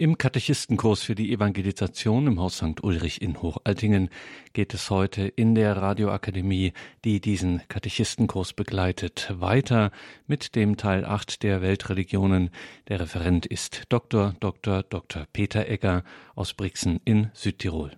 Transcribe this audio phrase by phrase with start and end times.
[0.00, 2.82] Im Katechistenkurs für die Evangelisation im Haus St.
[2.82, 4.08] Ulrich in Hochaltingen
[4.54, 6.72] geht es heute in der Radioakademie,
[7.04, 9.90] die diesen Katechistenkurs begleitet, weiter
[10.26, 12.48] mit dem Teil 8 der Weltreligionen.
[12.88, 14.32] Der Referent ist Dr.
[14.40, 14.84] Dr.
[14.84, 15.26] Dr.
[15.34, 16.02] Peter Egger
[16.34, 17.90] aus Brixen in Südtirol.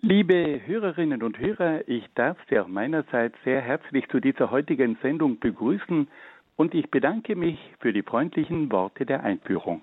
[0.00, 5.40] Liebe Hörerinnen und Hörer, ich darf Sie auch meinerseits sehr herzlich zu dieser heutigen Sendung
[5.40, 6.08] begrüßen
[6.56, 9.82] und ich bedanke mich für die freundlichen Worte der Einführung.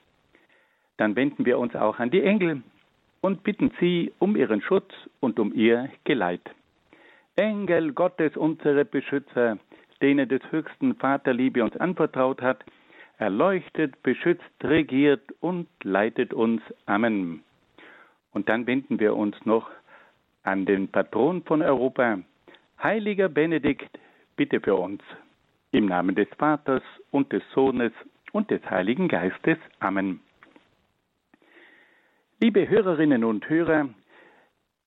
[1.01, 2.61] dann wenden wir uns auch an die Engel
[3.21, 6.47] und bitten sie um ihren Schutz und um ihr Geleit.
[7.35, 9.57] Engel Gottes, unsere Beschützer,
[9.99, 12.63] denen des höchsten Vaterliebe uns anvertraut hat,
[13.17, 16.61] erleuchtet, beschützt, regiert und leitet uns.
[16.85, 17.41] Amen.
[18.31, 19.71] Und dann wenden wir uns noch
[20.43, 22.19] an den Patron von Europa,
[22.83, 23.89] Heiliger Benedikt,
[24.35, 25.01] bitte für uns.
[25.71, 27.91] Im Namen des Vaters und des Sohnes
[28.33, 29.57] und des Heiligen Geistes.
[29.79, 30.19] Amen.
[32.43, 33.87] Liebe Hörerinnen und Hörer,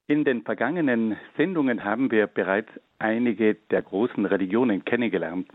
[0.08, 5.46] in den vergangenen Sendungen haben wir bereits einige der großen Religionen kennengelernt.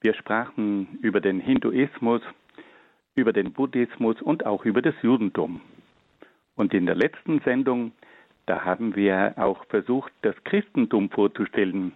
[0.00, 2.22] Wir sprachen über den Hinduismus,
[3.16, 5.60] über den Buddhismus und auch über das Judentum.
[6.54, 7.92] Und in der letzten Sendung,
[8.46, 11.92] da haben wir auch versucht, das Christentum vorzustellen.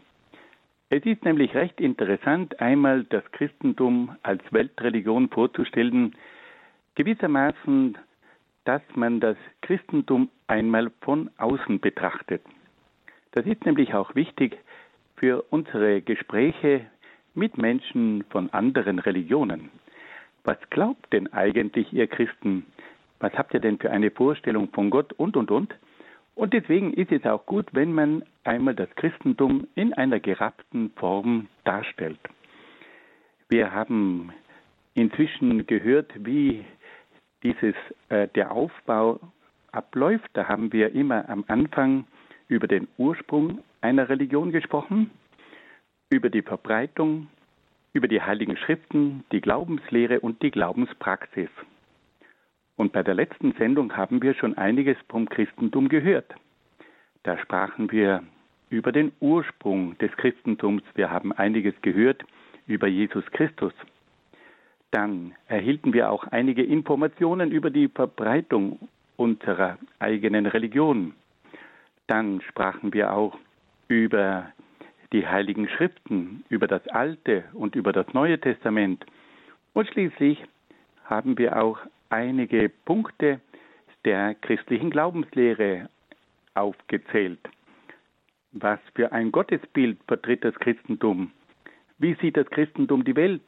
[0.90, 6.14] Es ist nämlich recht interessant, einmal das Christentum als Weltreligion vorzustellen,
[6.94, 7.96] gewissermaßen
[8.64, 12.42] dass man das Christentum einmal von außen betrachtet.
[13.32, 14.58] Das ist nämlich auch wichtig
[15.16, 16.86] für unsere Gespräche
[17.34, 19.70] mit Menschen von anderen Religionen.
[20.44, 22.66] Was glaubt denn eigentlich ihr Christen?
[23.18, 25.74] Was habt ihr denn für eine Vorstellung von Gott und, und, und?
[26.34, 31.48] Und deswegen ist es auch gut, wenn man einmal das Christentum in einer gerappten Form
[31.64, 32.18] darstellt.
[33.48, 34.32] Wir haben
[34.94, 36.64] inzwischen gehört, wie
[37.44, 37.74] dieses,
[38.08, 39.20] äh, der Aufbau
[39.70, 40.28] abläuft.
[40.32, 42.06] Da haben wir immer am Anfang
[42.48, 45.10] über den Ursprung einer Religion gesprochen,
[46.10, 47.28] über die Verbreitung,
[47.92, 51.50] über die heiligen Schriften, die Glaubenslehre und die Glaubenspraxis.
[52.76, 56.34] Und bei der letzten Sendung haben wir schon einiges vom Christentum gehört.
[57.22, 58.22] Da sprachen wir
[58.68, 60.82] über den Ursprung des Christentums.
[60.94, 62.24] Wir haben einiges gehört
[62.66, 63.72] über Jesus Christus.
[64.94, 68.78] Dann erhielten wir auch einige Informationen über die Verbreitung
[69.16, 71.14] unserer eigenen Religion.
[72.06, 73.36] Dann sprachen wir auch
[73.88, 74.52] über
[75.12, 79.04] die heiligen Schriften, über das Alte und über das Neue Testament.
[79.72, 80.40] Und schließlich
[81.06, 81.80] haben wir auch
[82.10, 83.40] einige Punkte
[84.04, 85.88] der christlichen Glaubenslehre
[86.54, 87.40] aufgezählt.
[88.52, 91.32] Was für ein Gottesbild vertritt das Christentum?
[91.98, 93.42] Wie sieht das Christentum die Welt?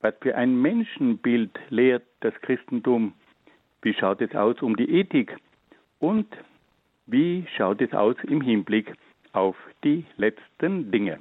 [0.00, 3.12] Was für ein Menschenbild lehrt das Christentum?
[3.82, 5.36] Wie schaut es aus um die Ethik?
[5.98, 6.26] Und
[7.06, 8.94] wie schaut es aus im Hinblick
[9.32, 11.18] auf die letzten Dinge?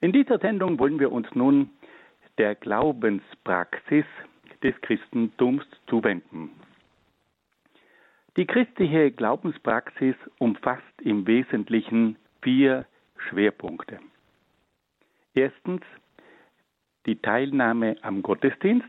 [0.00, 1.70] In dieser Sendung wollen wir uns nun
[2.36, 4.04] der Glaubenspraxis
[4.62, 6.50] des Christentums zuwenden.
[8.36, 12.84] Die christliche Glaubenspraxis umfasst im Wesentlichen vier
[13.28, 14.00] Schwerpunkte.
[15.34, 15.82] Erstens
[17.06, 18.88] die Teilnahme am Gottesdienst,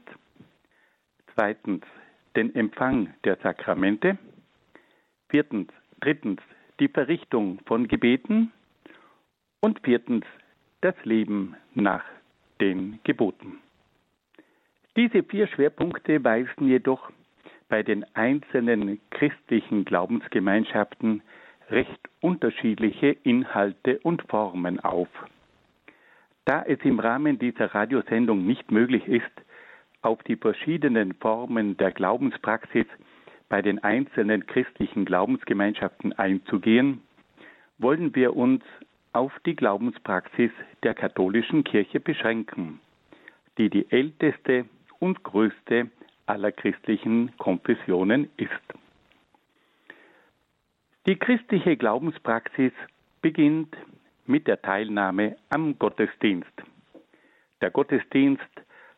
[1.33, 1.83] zweitens
[2.35, 4.17] den Empfang der Sakramente,
[5.29, 5.69] viertens,
[6.01, 6.41] drittens
[6.79, 8.51] die Verrichtung von Gebeten
[9.61, 10.25] und viertens
[10.81, 12.03] das Leben nach
[12.61, 13.59] den Geboten.
[14.95, 17.11] Diese vier Schwerpunkte weisen jedoch
[17.67, 21.21] bei den einzelnen christlichen Glaubensgemeinschaften
[21.69, 25.09] recht unterschiedliche Inhalte und Formen auf.
[26.45, 29.31] Da es im Rahmen dieser Radiosendung nicht möglich ist,
[30.01, 32.85] auf die verschiedenen Formen der Glaubenspraxis
[33.49, 37.01] bei den einzelnen christlichen Glaubensgemeinschaften einzugehen,
[37.79, 38.63] wollen wir uns
[39.13, 40.51] auf die Glaubenspraxis
[40.83, 42.79] der katholischen Kirche beschränken,
[43.57, 44.65] die die älteste
[44.99, 45.89] und größte
[46.27, 48.51] aller christlichen Konfessionen ist.
[51.07, 52.73] Die christliche Glaubenspraxis
[53.21, 53.75] beginnt
[54.25, 56.51] mit der Teilnahme am Gottesdienst.
[57.61, 58.43] Der Gottesdienst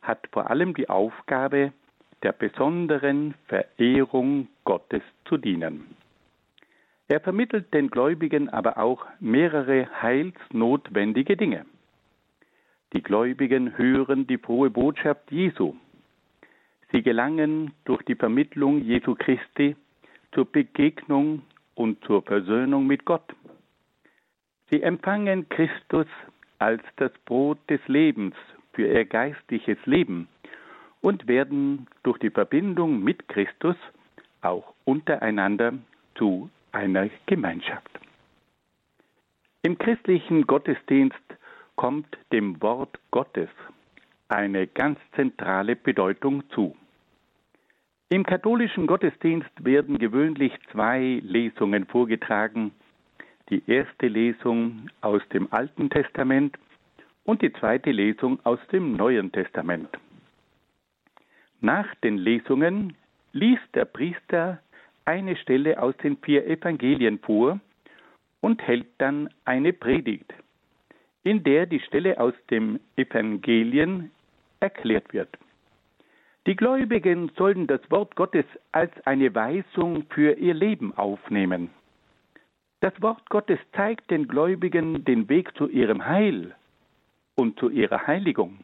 [0.01, 1.74] hat vor allem die Aufgabe,
[2.24, 5.85] der besonderen Verehrung Gottes zu dienen.
[7.07, 11.65] Er vermittelt den Gläubigen aber auch mehrere heilsnotwendige Dinge.
[12.94, 15.75] Die Gläubigen hören die frohe Botschaft Jesu.
[16.91, 19.75] Sie gelangen durch die Vermittlung Jesu Christi
[20.33, 21.44] zur Begegnung
[21.75, 23.35] und zur Versöhnung mit Gott.
[24.69, 26.07] Sie empfangen Christus
[26.59, 28.35] als das Brot des Lebens
[28.73, 30.27] für ihr geistliches Leben
[31.01, 33.75] und werden durch die Verbindung mit Christus
[34.41, 35.73] auch untereinander
[36.15, 37.89] zu einer Gemeinschaft.
[39.63, 41.15] Im christlichen Gottesdienst
[41.75, 43.49] kommt dem Wort Gottes
[44.29, 46.75] eine ganz zentrale Bedeutung zu.
[48.09, 52.71] Im katholischen Gottesdienst werden gewöhnlich zwei Lesungen vorgetragen.
[53.49, 56.57] Die erste Lesung aus dem Alten Testament
[57.23, 59.89] und die zweite Lesung aus dem Neuen Testament.
[61.61, 62.95] Nach den Lesungen
[63.31, 64.59] liest der Priester
[65.05, 67.59] eine Stelle aus den vier Evangelien vor
[68.41, 70.33] und hält dann eine Predigt,
[71.23, 74.11] in der die Stelle aus dem Evangelien
[74.59, 75.29] erklärt wird.
[76.47, 81.69] Die Gläubigen sollten das Wort Gottes als eine Weisung für ihr Leben aufnehmen.
[82.79, 86.56] Das Wort Gottes zeigt den Gläubigen den Weg zu ihrem Heil
[87.35, 88.59] und zu ihrer Heiligung.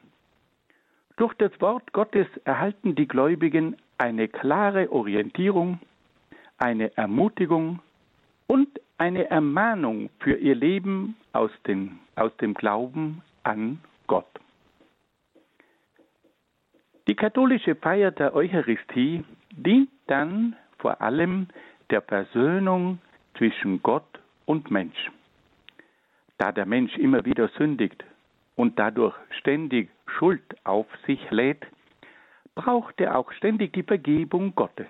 [1.17, 5.79] Durch das Wort Gottes erhalten die Gläubigen eine klare Orientierung,
[6.57, 7.79] eine Ermutigung
[8.47, 8.67] und
[8.97, 14.27] eine Ermahnung für ihr Leben aus, den, aus dem Glauben an Gott.
[17.07, 21.47] Die katholische Feier der Eucharistie dient dann vor allem
[21.89, 22.99] der Versöhnung
[23.37, 25.11] zwischen Gott und Mensch.
[26.37, 28.03] Da der Mensch immer wieder sündigt
[28.55, 31.65] und dadurch ständig Schuld auf sich lädt,
[32.55, 34.87] braucht er auch ständig die Vergebung Gottes.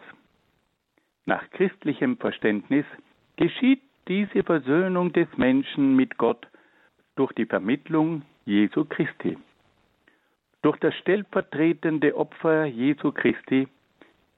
[1.25, 2.85] Nach christlichem Verständnis
[3.37, 6.47] geschieht diese Versöhnung des Menschen mit Gott
[7.15, 9.37] durch die Vermittlung Jesu Christi.
[10.61, 13.67] Durch das stellvertretende Opfer Jesu Christi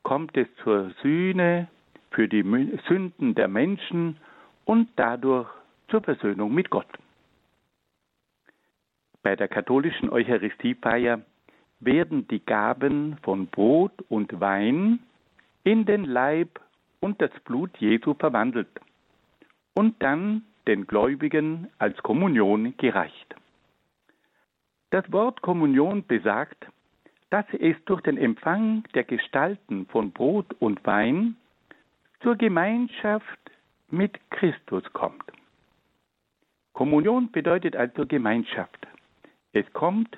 [0.04, 1.68] kommt es zur Sühne
[2.16, 2.44] für die
[2.88, 4.18] Sünden der Menschen
[4.64, 5.50] und dadurch
[5.90, 6.88] zur Versöhnung mit Gott.
[9.22, 11.22] Bei der katholischen Eucharistiefeier
[11.82, 15.00] werden die Gaben von Brot und Wein
[15.64, 16.62] in den Leib
[17.02, 18.70] und das Blut Jesu verwandelt
[19.74, 23.36] und dann den Gläubigen als Kommunion gereicht.
[24.92, 26.66] Das Wort Kommunion besagt,
[27.30, 31.36] dass es durch den Empfang der Gestalten von Brot und Wein
[32.26, 33.40] zur Gemeinschaft
[33.92, 35.32] mit Christus kommt.
[36.74, 38.88] Kommunion bedeutet also Gemeinschaft.
[39.54, 40.18] Es kommt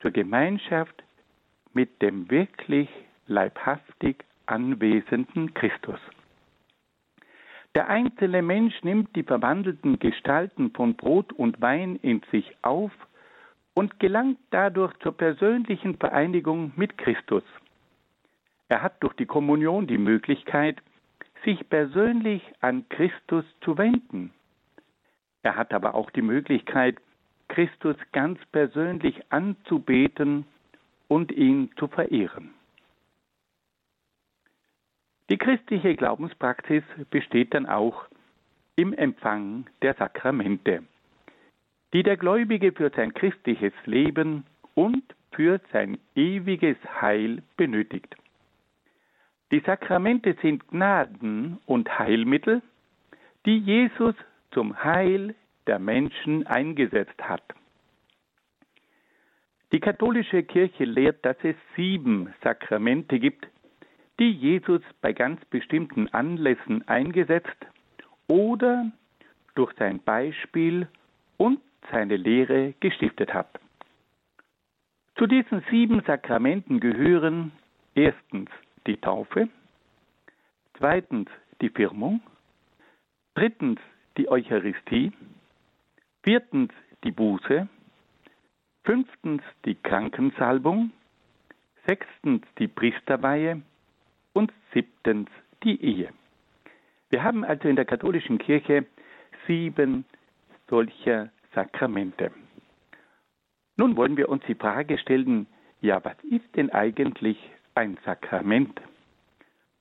[0.00, 1.04] zur Gemeinschaft
[1.74, 2.88] mit dem wirklich
[3.26, 6.00] leibhaftig anwesenden Christus.
[7.74, 12.90] Der einzelne Mensch nimmt die verwandelten Gestalten von Brot und Wein in sich auf
[13.74, 17.44] und gelangt dadurch zur persönlichen Vereinigung mit Christus.
[18.70, 20.80] Er hat durch die Kommunion die Möglichkeit,
[21.44, 24.32] sich persönlich an Christus zu wenden.
[25.42, 26.96] Er hat aber auch die Möglichkeit,
[27.48, 30.44] Christus ganz persönlich anzubeten
[31.08, 32.50] und ihn zu verehren.
[35.30, 38.06] Die christliche Glaubenspraxis besteht dann auch
[38.76, 40.82] im Empfang der Sakramente,
[41.92, 45.02] die der Gläubige für sein christliches Leben und
[45.32, 48.14] für sein ewiges Heil benötigt.
[49.50, 52.62] Die Sakramente sind Gnaden und Heilmittel,
[53.46, 54.14] die Jesus
[54.50, 55.34] zum Heil
[55.66, 57.42] der Menschen eingesetzt hat.
[59.72, 63.46] Die katholische Kirche lehrt, dass es sieben Sakramente gibt,
[64.18, 67.66] die Jesus bei ganz bestimmten Anlässen eingesetzt
[68.26, 68.90] oder
[69.54, 70.88] durch sein Beispiel
[71.36, 73.60] und seine Lehre gestiftet hat.
[75.16, 77.52] Zu diesen sieben Sakramenten gehören
[77.94, 78.50] erstens
[78.88, 79.48] die Taufe,
[80.78, 81.30] zweitens
[81.60, 82.20] die Firmung,
[83.34, 83.78] drittens
[84.16, 85.12] die Eucharistie,
[86.24, 86.72] viertens
[87.04, 87.68] die Buße,
[88.82, 90.90] fünftens die Krankensalbung,
[91.86, 93.62] sechstens die Priesterweihe.
[94.34, 95.28] Und siebtens
[95.64, 96.12] die Ehe.
[97.10, 98.86] Wir haben also in der katholischen Kirche
[99.48, 100.04] sieben
[100.68, 102.30] solcher Sakramente.
[103.76, 105.48] Nun wollen wir uns die Frage stellen,
[105.80, 107.38] ja, was ist denn eigentlich
[107.78, 108.80] ein Sakrament?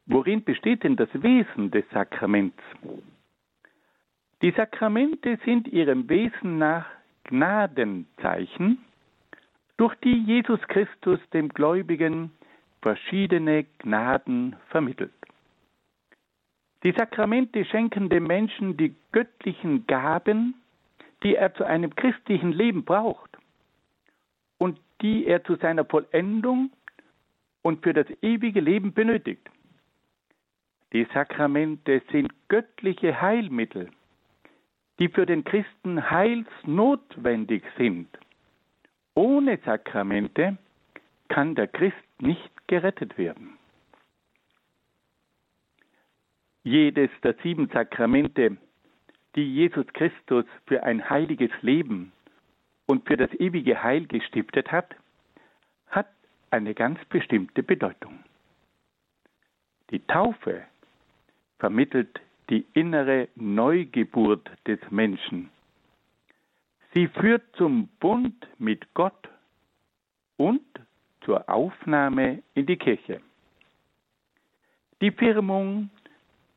[0.06, 2.62] Worin besteht denn das Wesen des Sakraments?
[4.44, 6.86] Die Sakramente sind ihrem Wesen nach
[7.24, 8.78] Gnadenzeichen,
[9.78, 12.32] durch die Jesus Christus dem Gläubigen
[12.84, 15.12] verschiedene Gnaden vermittelt.
[16.84, 20.54] Die Sakramente schenken dem Menschen die göttlichen Gaben,
[21.24, 23.40] die er zu einem christlichen Leben braucht
[24.60, 26.70] und die er zu seiner Vollendung
[27.68, 29.46] und für das ewige Leben benötigt.
[30.94, 33.90] Die Sakramente sind göttliche Heilmittel,
[35.00, 38.08] die für den Christen heilsnotwendig sind.
[39.16, 40.58] Ohne Sakramente
[41.28, 43.58] kann der Christ nicht gerettet werden.
[46.64, 48.56] Jedes der sieben Sakramente,
[49.36, 52.14] die Jesus Christus für ein heiliges Leben
[52.86, 54.96] und für das ewige Heil gestiftet hat,
[56.52, 58.24] eine ganz bestimmte Bedeutung.
[59.90, 60.64] Die Taufe
[61.60, 65.50] vermittelt die innere Neugeburt des Menschen.
[66.94, 69.30] Sie führt zum Bund mit Gott
[70.38, 70.62] und
[71.22, 73.22] zur Aufnahme in die Kirche.
[75.02, 75.90] Die Firmung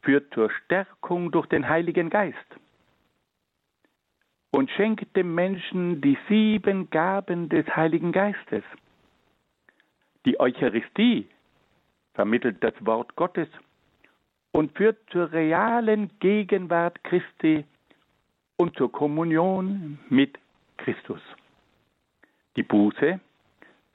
[0.03, 2.37] führt zur Stärkung durch den Heiligen Geist
[4.51, 8.65] und schenkt dem Menschen die sieben Gaben des Heiligen Geistes.
[10.27, 11.29] Die Eucharistie
[12.15, 13.49] vermittelt das Wort Gottes
[14.53, 17.65] und führt zur realen Gegenwart Christi
[18.57, 20.39] und zur Kommunion mit
[20.77, 21.23] Christus.
[22.57, 23.21] Die Buße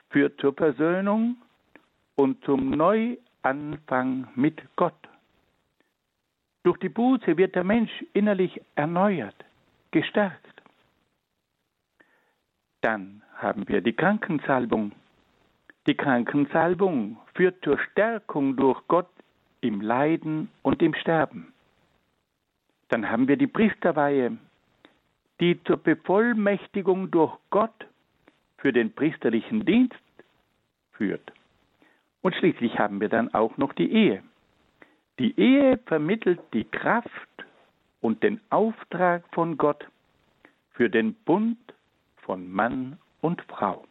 [0.10, 1.38] führt zur Versöhnung
[2.16, 4.96] und zum Neuanfang mit Gott.
[6.64, 9.36] Durch die Buße wird der Mensch innerlich erneuert,
[9.92, 10.64] gestärkt.
[12.82, 14.92] Dann haben wir die Krankensalbung.
[15.88, 19.10] Die Krankensalbung führt zur Stärkung durch Gott
[19.62, 21.54] im Leiden und im Sterben.
[22.90, 24.38] Dann haben wir die Priesterweihe,
[25.40, 27.86] die zur Bevollmächtigung durch Gott
[28.58, 29.96] für den priesterlichen Dienst
[30.94, 31.32] führt.
[32.22, 34.24] Und schließlich haben wir dann auch noch die Ehe.
[35.20, 37.46] Die Ehe vermittelt die Kraft
[38.02, 39.86] und den Auftrag von Gott
[40.72, 41.60] für den Bund
[42.18, 43.86] von Mann und Frau.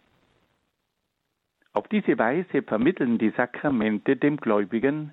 [1.75, 5.13] Auf diese Weise vermitteln die Sakramente dem Gläubigen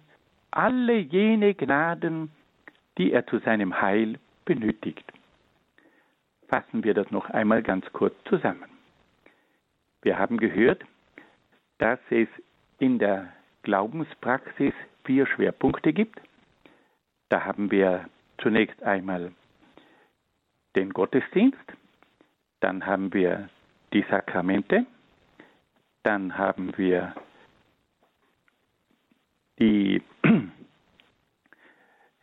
[0.52, 2.32] alle jene Gnaden,
[2.98, 5.12] die er zu seinem Heil benötigt.
[6.50, 8.70] Fassen wir das noch einmal ganz kurz zusammen.
[10.04, 10.84] Wir haben gehört,
[11.80, 12.28] dass es
[12.78, 16.22] in der Glaubenspraxis vier Schwerpunkte gibt.
[17.30, 18.06] Da haben wir
[18.38, 19.32] zunächst einmal
[20.76, 21.58] den Gottesdienst,
[22.60, 23.50] dann haben wir
[23.94, 24.86] die Sakramente,
[26.04, 27.14] dann haben wir
[29.60, 30.02] die,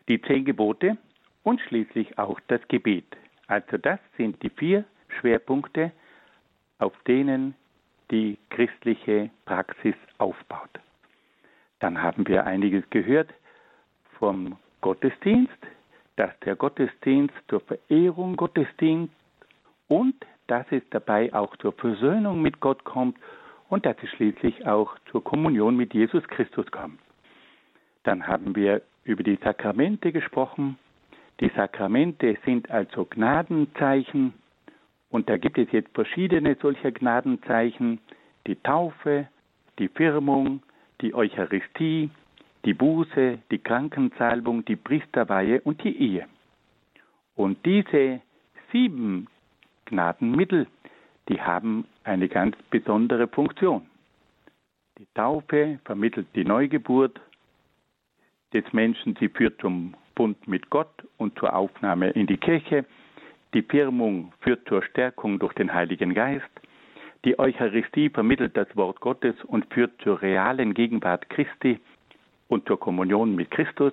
[0.08, 0.96] die zehn Gebote
[1.42, 3.06] und schließlich auch das Gebet.
[3.46, 4.84] Also das sind die vier
[5.20, 5.92] Schwerpunkte,
[6.78, 7.54] auf denen
[8.10, 10.70] die christliche Praxis aufbaut.
[11.80, 13.32] Dann haben wir einiges gehört
[14.18, 15.52] vom Gottesdienst,
[16.16, 19.10] dass der Gottesdienst zur Verehrung Gottes dient
[19.86, 20.14] und
[20.48, 23.16] dass es dabei auch zur Versöhnung mit Gott kommt
[23.68, 26.98] und dass es schließlich auch zur Kommunion mit Jesus Christus kommt.
[28.04, 30.78] Dann haben wir über die Sakramente gesprochen.
[31.40, 34.32] Die Sakramente sind also Gnadenzeichen
[35.10, 38.00] und da gibt es jetzt verschiedene solcher Gnadenzeichen.
[38.46, 39.28] Die Taufe,
[39.78, 40.62] die Firmung,
[41.00, 42.10] die Eucharistie,
[42.64, 46.26] die Buße, die Krankensalbung, die Priesterweihe und die Ehe.
[47.34, 48.20] Und diese
[48.72, 49.28] sieben
[49.86, 50.66] Gnadenmittel,
[51.28, 53.86] die haben eine ganz besondere Funktion.
[54.98, 57.20] Die Taufe vermittelt die Neugeburt,
[58.52, 59.16] des Menschen.
[59.20, 62.84] Sie führt zum Bund mit Gott und zur Aufnahme in die Kirche.
[63.54, 66.48] Die Firmung führt zur Stärkung durch den Heiligen Geist.
[67.24, 71.80] Die Eucharistie vermittelt das Wort Gottes und führt zur realen Gegenwart Christi
[72.48, 73.92] und zur Kommunion mit Christus.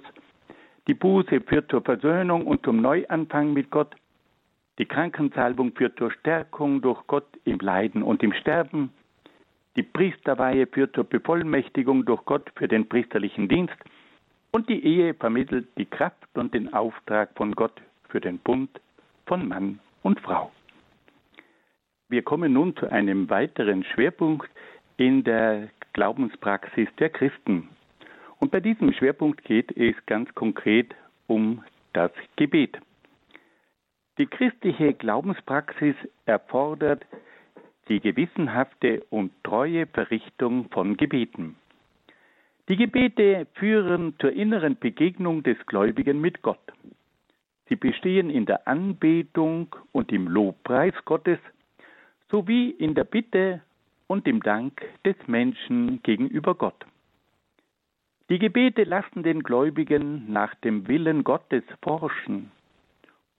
[0.88, 3.96] Die Buße führt zur Versöhnung und zum Neuanfang mit Gott.
[4.78, 8.92] Die Krankensalbung führt zur Stärkung durch Gott im Leiden und im Sterben.
[9.78, 13.76] Die Priesterweihe führt zur Bevollmächtigung durch Gott für den priesterlichen Dienst.
[14.52, 18.70] Und die Ehe vermittelt die Kraft und den Auftrag von Gott für den Bund
[19.26, 20.52] von Mann und Frau.
[22.08, 24.50] Wir kommen nun zu einem weiteren Schwerpunkt
[24.98, 27.70] in der Glaubenspraxis der Christen.
[28.40, 30.94] Und bei diesem Schwerpunkt geht es ganz konkret
[31.28, 31.64] um
[31.94, 32.78] das Gebet.
[34.18, 35.96] Die christliche Glaubenspraxis
[36.26, 37.06] erfordert
[37.90, 41.58] die gewissenhafte und treue Verrichtung von Gebeten.
[42.70, 46.72] Die Gebete führen zur inneren Begegnung des Gläubigen mit Gott.
[47.68, 51.40] Sie bestehen in der Anbetung und im Lobpreis Gottes
[52.32, 53.62] sowie in der Bitte
[54.08, 56.86] und im Dank des Menschen gegenüber Gott.
[58.30, 62.52] Die Gebete lassen den Gläubigen nach dem Willen Gottes forschen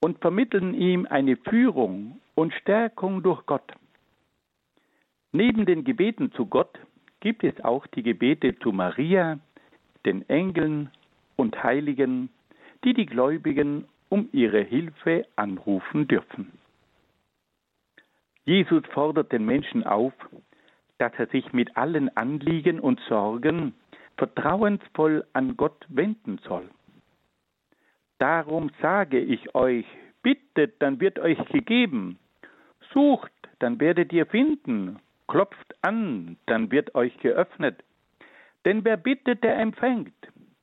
[0.06, 3.72] und vermitteln ihm eine Führung und Stärkung durch Gott.
[5.32, 6.78] Neben den Gebeten zu Gott
[7.18, 9.40] gibt es auch die Gebete zu Maria,
[10.04, 10.92] den Engeln
[11.34, 12.28] und Heiligen,
[12.84, 16.52] die die Gläubigen um ihre Hilfe anrufen dürfen.
[18.44, 20.12] Jesus fordert den Menschen auf,
[20.98, 23.74] dass er sich mit allen Anliegen und Sorgen
[24.16, 26.70] vertrauensvoll an Gott wenden soll.
[28.18, 29.84] Darum sage ich euch,
[30.22, 32.18] bittet, dann wird euch gegeben,
[32.92, 37.82] sucht, dann werdet ihr finden, klopft an, dann wird euch geöffnet.
[38.64, 40.14] Denn wer bittet, der empfängt,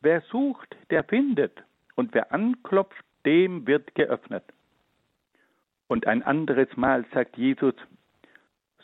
[0.02, 1.64] wer sucht, der findet,
[1.96, 4.44] und wer anklopft, dem wird geöffnet.
[5.88, 7.76] Und ein anderes Mal sagt Jesus,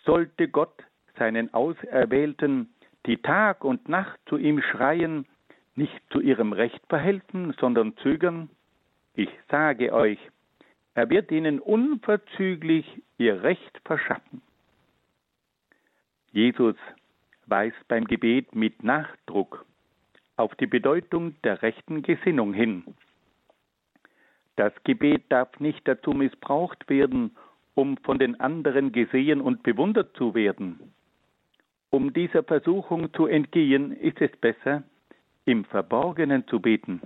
[0.05, 0.83] sollte Gott
[1.17, 2.73] seinen Auserwählten,
[3.05, 5.25] die Tag und Nacht zu ihm schreien,
[5.75, 8.49] nicht zu ihrem Recht verhelfen, sondern zögern?
[9.13, 10.19] Ich sage euch,
[10.93, 12.85] er wird ihnen unverzüglich
[13.17, 14.41] ihr Recht verschaffen.
[16.31, 16.75] Jesus
[17.47, 19.65] weist beim Gebet mit Nachdruck
[20.35, 22.83] auf die Bedeutung der rechten Gesinnung hin.
[24.55, 27.35] Das Gebet darf nicht dazu missbraucht werden,
[27.75, 30.93] um von den anderen gesehen und bewundert zu werden.
[31.91, 34.83] Um dieser Versuchung zu entgehen, ist es besser,
[35.45, 37.01] im Verborgenen zu beten.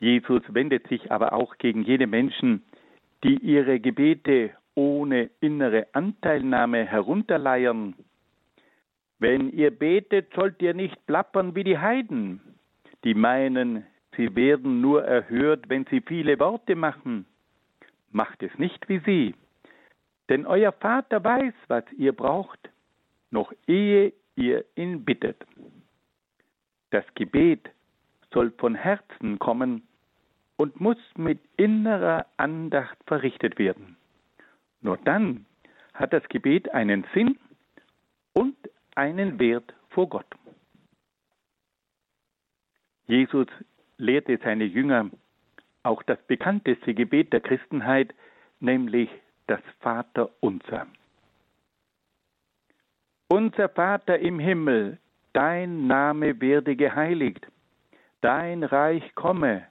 [0.00, 2.62] Jesus wendet sich aber auch gegen jene Menschen,
[3.22, 7.94] die ihre Gebete ohne innere Anteilnahme herunterleiern.
[9.18, 12.40] Wenn ihr betet, sollt ihr nicht plappern wie die Heiden,
[13.04, 17.26] die meinen, sie werden nur erhört, wenn sie viele Worte machen.
[18.10, 19.34] Macht es nicht wie sie,
[20.28, 22.58] denn euer Vater weiß, was ihr braucht,
[23.30, 25.44] noch ehe ihr ihn bittet.
[26.90, 27.70] Das Gebet
[28.34, 29.86] soll von Herzen kommen
[30.56, 33.96] und muss mit innerer Andacht verrichtet werden.
[34.80, 35.46] Nur dann
[35.94, 37.38] hat das Gebet einen Sinn
[38.34, 38.56] und
[38.94, 40.26] einen Wert vor Gott.
[43.06, 43.46] Jesus
[43.96, 45.10] lehrte seine Jünger
[45.82, 48.14] auch das bekannteste Gebet der Christenheit,
[48.60, 49.10] nämlich
[49.46, 50.86] das Vaterunser.
[53.28, 54.98] Unser Vater im Himmel,
[55.32, 57.46] dein Name werde geheiligt,
[58.24, 59.66] dein Reich komme,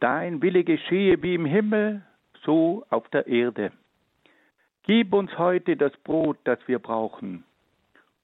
[0.00, 2.00] dein Wille geschehe wie im Himmel,
[2.42, 3.70] so auf der Erde.
[4.84, 7.44] Gib uns heute das Brot, das wir brauchen,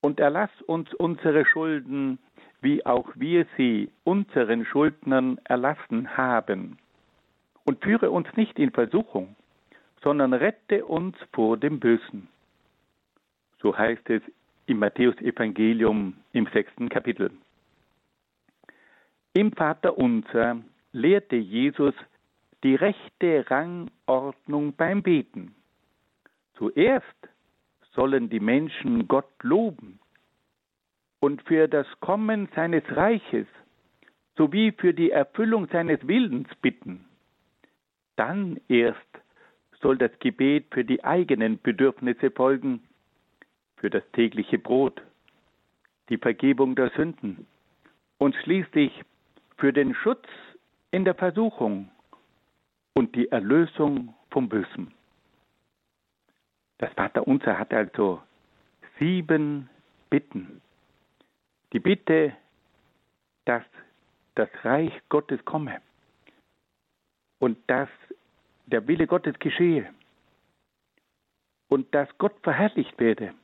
[0.00, 2.18] und erlass uns unsere Schulden,
[2.62, 6.78] wie auch wir sie unseren Schuldnern erlassen haben.
[7.64, 9.36] Und führe uns nicht in Versuchung,
[10.02, 12.28] sondern rette uns vor dem Bösen.
[13.60, 14.22] So heißt es
[14.64, 17.30] im Matthäusevangelium im sechsten Kapitel.
[19.36, 21.94] Im Vater unser lehrte Jesus
[22.62, 25.56] die rechte Rangordnung beim Beten.
[26.56, 27.04] Zuerst
[27.94, 29.98] sollen die Menschen Gott loben
[31.18, 33.48] und für das Kommen seines Reiches
[34.36, 37.04] sowie für die Erfüllung seines Willens bitten.
[38.14, 39.00] Dann erst
[39.80, 42.84] soll das Gebet für die eigenen Bedürfnisse folgen,
[43.78, 45.02] für das tägliche Brot,
[46.08, 47.48] die Vergebung der Sünden
[48.18, 49.04] und schließlich
[49.56, 50.26] für den Schutz
[50.90, 51.90] in der Versuchung
[52.94, 54.92] und die Erlösung vom Bösen.
[56.78, 58.22] Das Vaterunser hat also
[58.98, 59.68] sieben
[60.10, 60.60] Bitten.
[61.72, 62.32] Die Bitte,
[63.44, 63.62] dass
[64.34, 65.80] das Reich Gottes komme
[67.38, 67.88] und dass
[68.66, 69.88] der Wille Gottes geschehe
[71.68, 73.34] und dass Gott verherrlicht werde.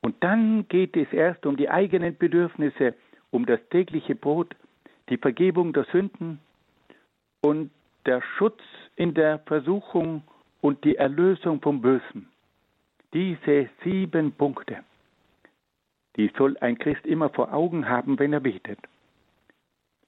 [0.00, 2.94] Und dann geht es erst um die eigenen Bedürfnisse,
[3.30, 4.54] um das tägliche Brot,
[5.08, 6.40] die Vergebung der Sünden
[7.40, 7.70] und
[8.06, 8.60] der Schutz
[8.96, 10.22] in der Versuchung
[10.60, 12.28] und die Erlösung vom Bösen.
[13.12, 14.84] Diese sieben Punkte,
[16.16, 18.78] die soll ein Christ immer vor Augen haben, wenn er betet.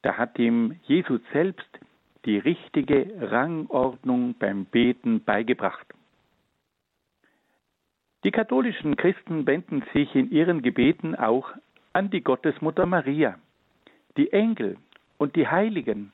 [0.03, 1.69] Da hat ihm Jesus selbst
[2.25, 5.87] die richtige Rangordnung beim Beten beigebracht.
[8.25, 11.51] Die katholischen Christen wenden sich in ihren Gebeten auch
[11.95, 13.39] an die Gottesmutter Maria,
[14.19, 14.77] die Engel
[15.21, 16.13] und die Heiligen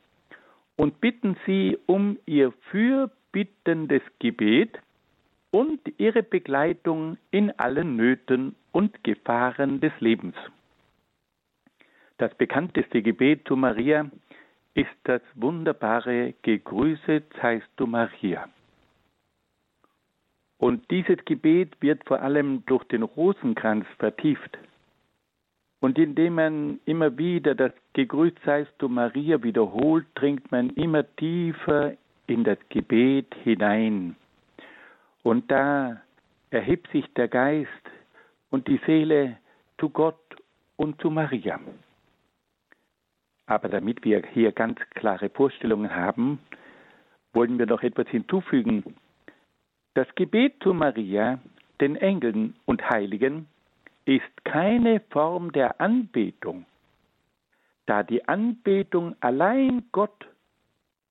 [0.74, 4.80] und bitten sie um ihr fürbittendes Gebet
[5.52, 10.34] und ihre Begleitung in allen Nöten und Gefahren des Lebens.
[12.18, 14.10] Das bekannteste Gebet zu Maria
[14.74, 18.48] ist das wunderbare Gegrüßet seist du Maria.
[20.58, 24.58] Und dieses Gebet wird vor allem durch den Rosenkranz vertieft.
[25.86, 31.92] Und indem man immer wieder das Gegrüßt seist du Maria wiederholt, dringt man immer tiefer
[32.26, 34.16] in das Gebet hinein.
[35.22, 36.02] Und da
[36.50, 37.70] erhebt sich der Geist
[38.50, 39.36] und die Seele
[39.78, 40.18] zu Gott
[40.74, 41.60] und zu Maria.
[43.46, 46.40] Aber damit wir hier ganz klare Vorstellungen haben,
[47.32, 48.96] wollen wir noch etwas hinzufügen.
[49.94, 51.38] Das Gebet zu Maria,
[51.80, 53.46] den Engeln und Heiligen,
[54.06, 56.64] ist keine Form der Anbetung,
[57.86, 60.26] da die Anbetung allein Gott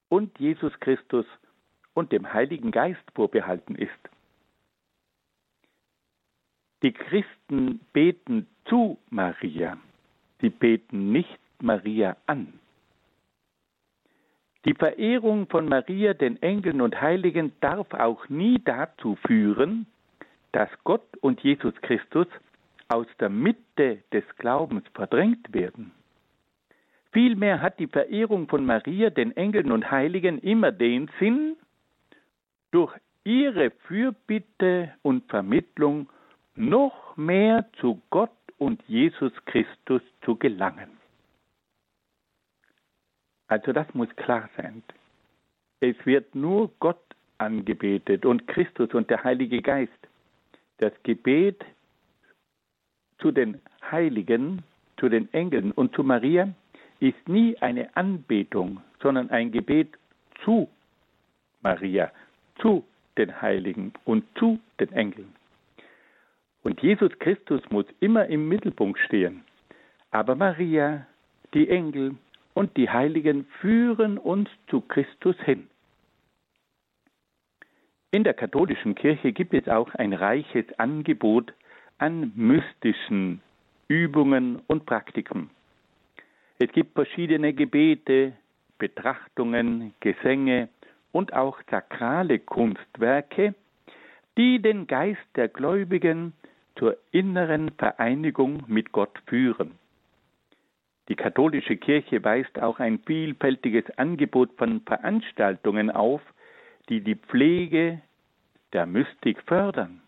[0.09, 1.25] und Jesus Christus
[1.93, 3.91] und dem Heiligen Geist vorbehalten ist.
[6.83, 9.77] Die Christen beten zu Maria,
[10.39, 12.59] sie beten nicht Maria an.
[14.65, 19.85] Die Verehrung von Maria, den Engeln und Heiligen darf auch nie dazu führen,
[20.53, 22.27] dass Gott und Jesus Christus
[22.87, 25.91] aus der Mitte des Glaubens verdrängt werden.
[27.11, 31.55] Vielmehr hat die Verehrung von Maria, den Engeln und Heiligen immer den Sinn,
[32.71, 32.93] durch
[33.23, 36.09] ihre Fürbitte und Vermittlung
[36.55, 40.89] noch mehr zu Gott und Jesus Christus zu gelangen.
[43.47, 44.83] Also das muss klar sein.
[45.79, 47.01] Es wird nur Gott
[47.37, 49.91] angebetet und Christus und der Heilige Geist.
[50.77, 51.63] Das Gebet
[53.19, 54.63] zu den Heiligen,
[54.97, 56.49] zu den Engeln und zu Maria
[56.99, 59.89] ist nie eine Anbetung, sondern ein Gebet
[60.43, 60.69] zu
[61.61, 62.11] Maria,
[62.59, 62.83] zu
[63.17, 65.33] den Heiligen und zu den Engeln.
[66.63, 69.43] Und Jesus Christus muss immer im Mittelpunkt stehen.
[70.11, 71.05] Aber Maria,
[71.53, 72.15] die Engel
[72.53, 75.67] und die Heiligen führen uns zu Christus hin.
[78.11, 81.53] In der katholischen Kirche gibt es auch ein reiches Angebot
[81.97, 83.41] an mystischen
[83.87, 85.49] Übungen und Praktiken.
[86.59, 88.33] Es gibt verschiedene Gebete,
[88.77, 90.69] Betrachtungen, Gesänge
[91.11, 93.55] und auch sakrale Kunstwerke,
[94.37, 96.33] die den Geist der Gläubigen
[96.77, 99.71] zur inneren Vereinigung mit Gott führen.
[101.07, 106.21] Die katholische Kirche weist auch ein vielfältiges Angebot von Veranstaltungen auf,
[106.89, 108.01] die die Pflege
[108.73, 110.01] der Mystik fördern.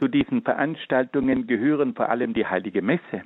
[0.00, 3.22] Zu diesen Veranstaltungen gehören vor allem die heilige Messe,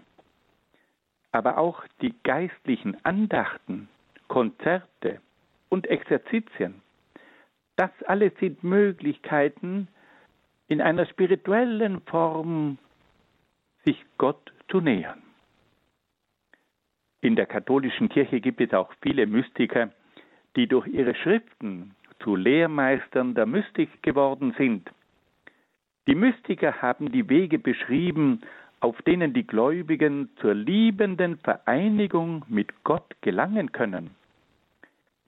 [1.30, 3.88] aber auch die geistlichen Andachten,
[4.26, 5.20] Konzerte
[5.68, 6.82] und Exerzitien.
[7.76, 9.86] Das alles sind Möglichkeiten,
[10.66, 12.78] in einer spirituellen Form
[13.84, 15.22] sich Gott zu nähern.
[17.20, 19.90] In der katholischen Kirche gibt es auch viele Mystiker,
[20.56, 24.90] die durch ihre Schriften zu Lehrmeistern der Mystik geworden sind.
[26.06, 28.42] Die Mystiker haben die Wege beschrieben,
[28.80, 34.10] auf denen die Gläubigen zur liebenden Vereinigung mit Gott gelangen können.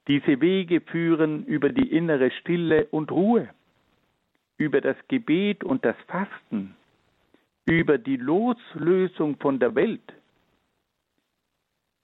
[0.09, 3.49] Diese Wege führen über die innere Stille und Ruhe,
[4.59, 6.77] über das Gebet und das Fasten,
[7.65, 10.13] über die Loslösung von der Welt,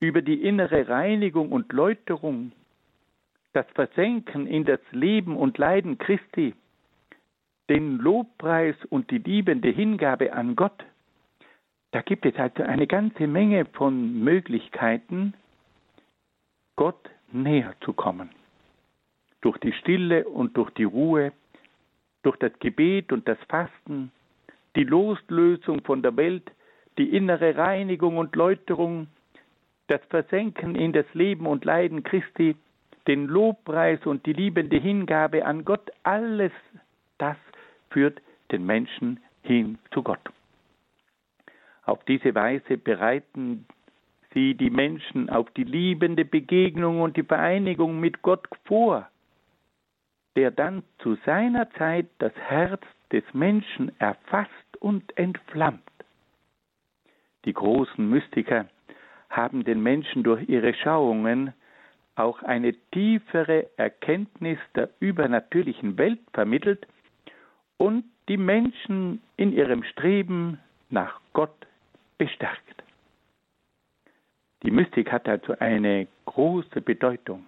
[0.01, 2.53] über die innere Reinigung und Läuterung,
[3.53, 6.55] das Versenken in das Leben und Leiden Christi,
[7.73, 10.85] den Lobpreis und die liebende Hingabe an Gott.
[11.93, 15.33] Da gibt es also eine ganze Menge von Möglichkeiten,
[16.77, 18.29] Gott näher zu kommen.
[19.41, 21.33] Durch die Stille und durch die Ruhe,
[22.23, 24.13] durch das Gebet und das Fasten,
[24.77, 26.53] die Loslösung von der Welt,
[26.99, 29.07] die innere Reinigung und Läuterung,
[29.87, 32.55] das Versenken in das Leben und Leiden Christi,
[33.07, 36.53] den Lobpreis und die liebende Hingabe an Gott, alles
[37.17, 37.37] das
[37.92, 40.20] führt den Menschen hin zu Gott.
[41.85, 43.66] Auf diese Weise bereiten
[44.33, 49.09] sie die Menschen auf die liebende Begegnung und die Vereinigung mit Gott vor,
[50.37, 54.50] der dann zu seiner Zeit das Herz des Menschen erfasst
[54.81, 55.83] und entflammt.
[57.44, 58.66] Die großen Mystiker
[59.28, 61.52] haben den Menschen durch ihre Schauungen
[62.14, 66.87] auch eine tiefere Erkenntnis der übernatürlichen Welt vermittelt
[67.83, 71.66] und die Menschen in ihrem Streben nach Gott
[72.16, 72.85] bestärkt.
[74.62, 77.45] Die Mystik hat also eine große Bedeutung.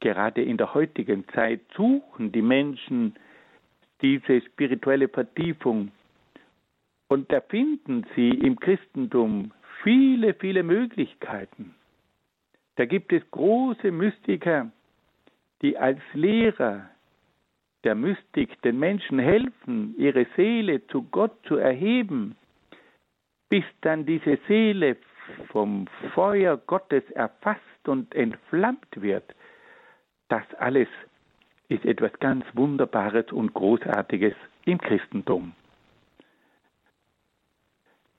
[0.00, 3.16] Gerade in der heutigen Zeit suchen die Menschen
[4.02, 5.92] diese spirituelle Vertiefung
[7.08, 11.74] und da finden sie im Christentum viele, viele Möglichkeiten.
[12.76, 14.70] Da gibt es große Mystiker,
[15.62, 16.90] die als Lehrer
[17.84, 22.36] der Mystik den Menschen helfen, ihre Seele zu Gott zu erheben,
[23.48, 24.96] bis dann diese Seele
[25.48, 29.34] vom Feuer Gottes erfasst und entflammt wird.
[30.28, 30.88] Das alles
[31.68, 35.52] ist etwas ganz Wunderbares und Großartiges im Christentum.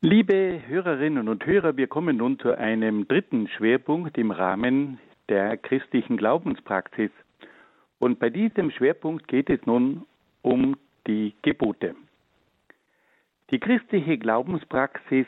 [0.02, 6.16] Liebe Hörerinnen und Hörer, wir kommen nun zu einem dritten Schwerpunkt im Rahmen der christlichen
[6.16, 7.12] Glaubenspraxis.
[8.00, 10.06] Und bei diesem Schwerpunkt geht es nun
[10.42, 11.96] um die Gebote.
[13.52, 15.28] Die christliche Glaubenspraxis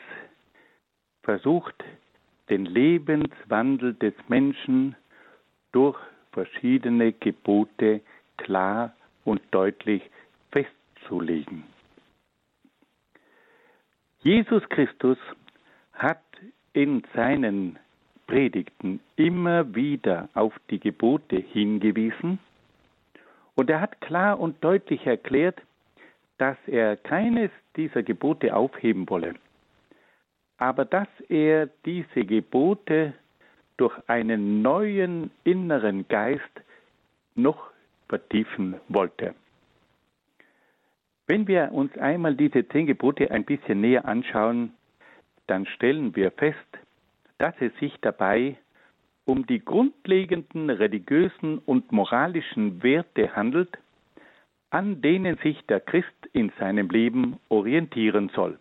[1.22, 1.74] versucht,
[2.48, 4.96] den Lebenswandel des Menschen
[5.72, 5.98] durch
[6.32, 8.00] verschiedene Gebote
[8.38, 10.02] klar und deutlich
[10.50, 11.64] festzulegen.
[14.20, 15.18] Jesus Christus
[15.92, 16.22] hat
[16.72, 17.78] in seinen
[18.26, 22.38] Predigten immer wieder auf die Gebote hingewiesen
[23.54, 25.60] und er hat klar und deutlich erklärt,
[26.38, 29.34] dass er keines dieser Gebote aufheben wolle,
[30.58, 33.14] aber dass er diese Gebote
[33.76, 36.62] durch einen neuen inneren Geist
[37.34, 37.70] noch
[38.08, 39.34] vertiefen wollte.
[41.26, 44.74] Wenn wir uns einmal diese zehn Gebote ein bisschen näher anschauen,
[45.46, 46.58] dann stellen wir fest,
[47.38, 48.56] dass es sich dabei
[49.24, 53.78] um die grundlegenden religiösen und moralischen Werte handelt,
[54.70, 58.58] an denen sich der Christ in seinem Leben orientieren soll.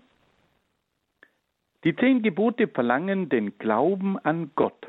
[1.84, 4.88] Die zehn Gebote verlangen den Glauben an Gott.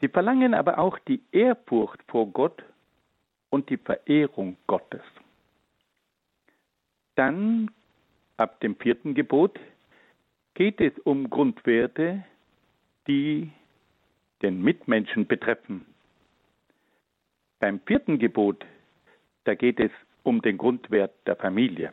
[0.00, 2.62] Sie verlangen aber auch die Ehrfurcht vor Gott
[3.50, 5.02] und die Verehrung Gottes.
[7.14, 7.70] Dann,
[8.36, 9.58] ab dem vierten Gebot,
[10.54, 12.24] geht es um Grundwerte,
[13.06, 13.50] die
[14.42, 15.86] den Mitmenschen betreffen.
[17.58, 18.64] Beim vierten Gebot,
[19.44, 19.90] da geht es
[20.22, 21.92] um den Grundwert der Familie.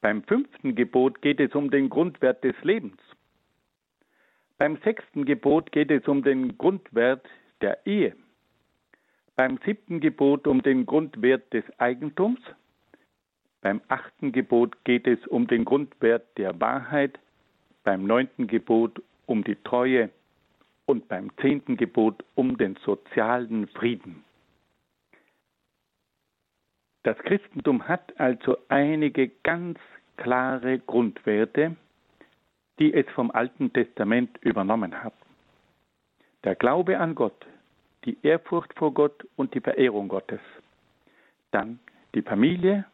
[0.00, 3.00] Beim fünften Gebot geht es um den Grundwert des Lebens.
[4.58, 7.26] Beim sechsten Gebot geht es um den Grundwert
[7.60, 8.14] der Ehe.
[9.34, 12.40] Beim siebten Gebot um den Grundwert des Eigentums.
[13.60, 17.18] Beim achten Gebot geht es um den Grundwert der Wahrheit,
[17.82, 20.10] beim neunten Gebot um die Treue
[20.88, 24.24] und beim zehnten Gebot um den sozialen Frieden.
[27.02, 29.78] Das Christentum hat also einige ganz
[30.16, 31.76] klare Grundwerte,
[32.78, 35.12] die es vom Alten Testament übernommen hat.
[36.44, 37.46] Der Glaube an Gott,
[38.06, 40.40] die Ehrfurcht vor Gott und die Verehrung Gottes.
[41.50, 41.80] Dann
[42.14, 42.86] die Familie,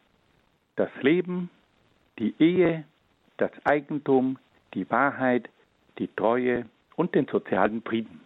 [0.75, 1.49] das Leben,
[2.19, 2.85] die Ehe,
[3.37, 4.39] das Eigentum,
[4.75, 5.49] die Wahrheit,
[5.99, 8.21] die Treue und den sozialen Frieden.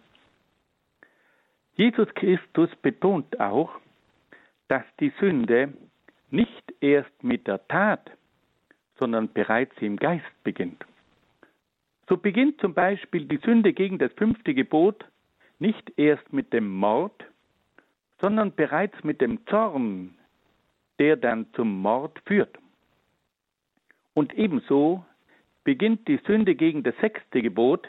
[1.73, 3.71] Jesus Christus betont auch,
[4.67, 5.73] dass die Sünde
[6.29, 8.11] nicht erst mit der Tat,
[8.97, 10.85] sondern bereits im Geist beginnt.
[12.07, 15.05] So beginnt zum Beispiel die Sünde gegen das fünfte Gebot
[15.59, 17.25] nicht erst mit dem Mord,
[18.19, 20.15] sondern bereits mit dem Zorn,
[20.99, 22.57] der dann zum Mord führt.
[24.13, 25.05] Und ebenso
[25.63, 27.87] beginnt die Sünde gegen das sechste Gebot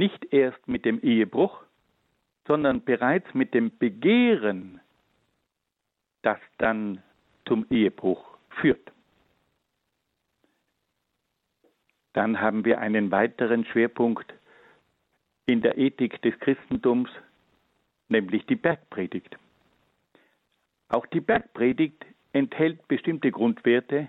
[0.00, 1.62] nicht erst mit dem Ehebruch,
[2.46, 4.80] sondern bereits mit dem Begehren,
[6.22, 7.02] das dann
[7.46, 8.90] zum Ehebruch führt.
[12.14, 14.32] Dann haben wir einen weiteren Schwerpunkt
[15.44, 17.10] in der Ethik des Christentums,
[18.08, 19.36] nämlich die Bergpredigt.
[20.88, 24.08] Auch die Bergpredigt enthält bestimmte Grundwerte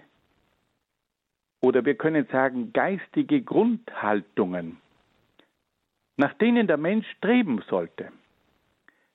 [1.61, 4.80] oder wir können sagen geistige Grundhaltungen,
[6.21, 8.11] nach denen der Mensch streben sollte.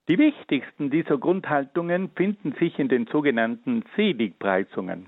[0.09, 5.07] Die wichtigsten dieser Grundhaltungen finden sich in den sogenannten Seligpreisungen.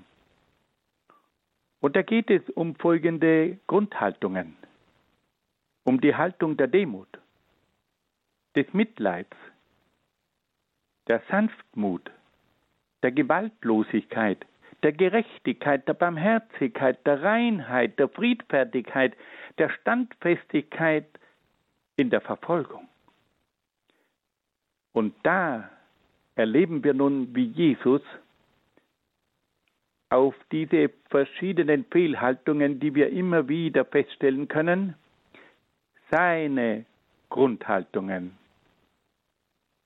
[1.81, 4.55] Und da geht es um folgende Grundhaltungen.
[5.83, 7.09] Um die Haltung der Demut,
[8.55, 9.35] des Mitleids,
[11.07, 12.09] der Sanftmut,
[13.03, 14.45] der Gewaltlosigkeit,
[14.83, 19.17] der Gerechtigkeit, der Barmherzigkeit, der Reinheit, der Friedfertigkeit,
[19.57, 21.18] der Standfestigkeit
[21.99, 22.87] in der Verfolgung.
[24.93, 25.69] Und da
[26.35, 28.01] erleben wir nun, wie Jesus
[30.09, 34.95] auf diese verschiedenen Fehlhaltungen, die wir immer wieder feststellen können,
[36.09, 36.85] seine
[37.29, 38.35] Grundhaltungen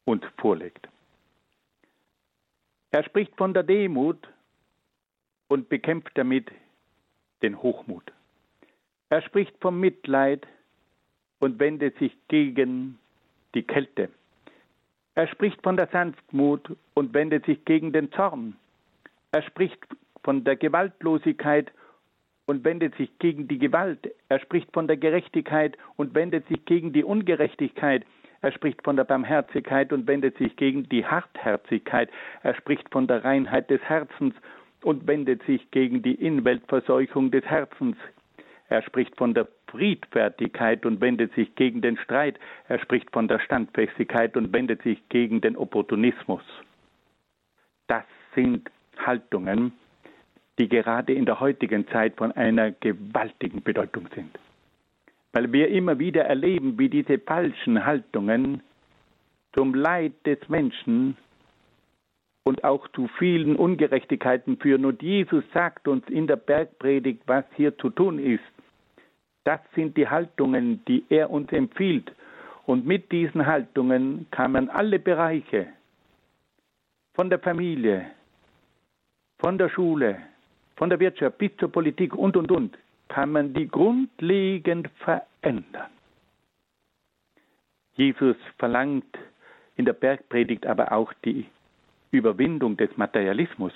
[0.05, 0.87] uns vorlegt.
[2.91, 4.29] Er spricht von der Demut
[5.47, 6.51] und bekämpft damit
[7.41, 8.13] den Hochmut.
[9.09, 10.47] Er spricht vom Mitleid
[11.43, 12.97] und wendet sich gegen
[13.53, 14.07] die Kälte.
[15.13, 18.55] Er spricht von der Sanftmut und wendet sich gegen den Zorn.
[19.33, 19.77] Er spricht
[20.23, 21.69] von der Gewaltlosigkeit
[22.45, 24.09] und wendet sich gegen die Gewalt.
[24.29, 28.05] Er spricht von der Gerechtigkeit und wendet sich gegen die Ungerechtigkeit.
[28.41, 32.09] Er spricht von der Barmherzigkeit und wendet sich gegen die Hartherzigkeit.
[32.43, 34.33] Er spricht von der Reinheit des Herzens
[34.81, 37.97] und wendet sich gegen die Inweltverseuchung des Herzens.
[38.69, 42.39] Er spricht von der Friedfertigkeit und wendet sich gegen den Streit.
[42.67, 46.43] Er spricht von der Standfestigkeit und wendet sich gegen den Opportunismus.
[47.87, 48.03] Das
[48.35, 49.73] sind Haltungen,
[50.59, 54.37] die gerade in der heutigen Zeit von einer gewaltigen Bedeutung sind.
[55.31, 58.61] Weil wir immer wieder erleben, wie diese falschen Haltungen
[59.53, 61.17] zum Leid des Menschen
[62.43, 64.85] und auch zu vielen Ungerechtigkeiten führen.
[64.85, 68.52] Und Jesus sagt uns in der Bergpredigt, was hier zu tun ist.
[69.43, 72.11] Das sind die Haltungen, die er uns empfiehlt.
[72.65, 75.67] Und mit diesen Haltungen kann man alle Bereiche
[77.13, 78.05] von der Familie,
[79.39, 80.17] von der Schule,
[80.77, 82.77] von der Wirtschaft bis zur Politik und, und, und,
[83.09, 85.91] kann man die grundlegend verändern.
[87.95, 89.17] Jesus verlangt
[89.75, 91.45] in der Bergpredigt aber auch die
[92.11, 93.73] Überwindung des Materialismus.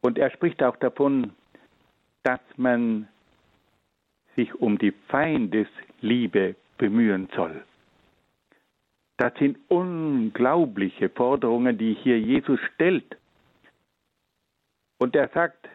[0.00, 1.32] Und er spricht auch davon,
[2.22, 3.08] dass man
[4.36, 7.62] sich um die Feindesliebe bemühen soll.
[9.18, 13.16] Das sind unglaubliche Forderungen, die hier Jesus stellt.
[14.98, 15.68] Und er sagt,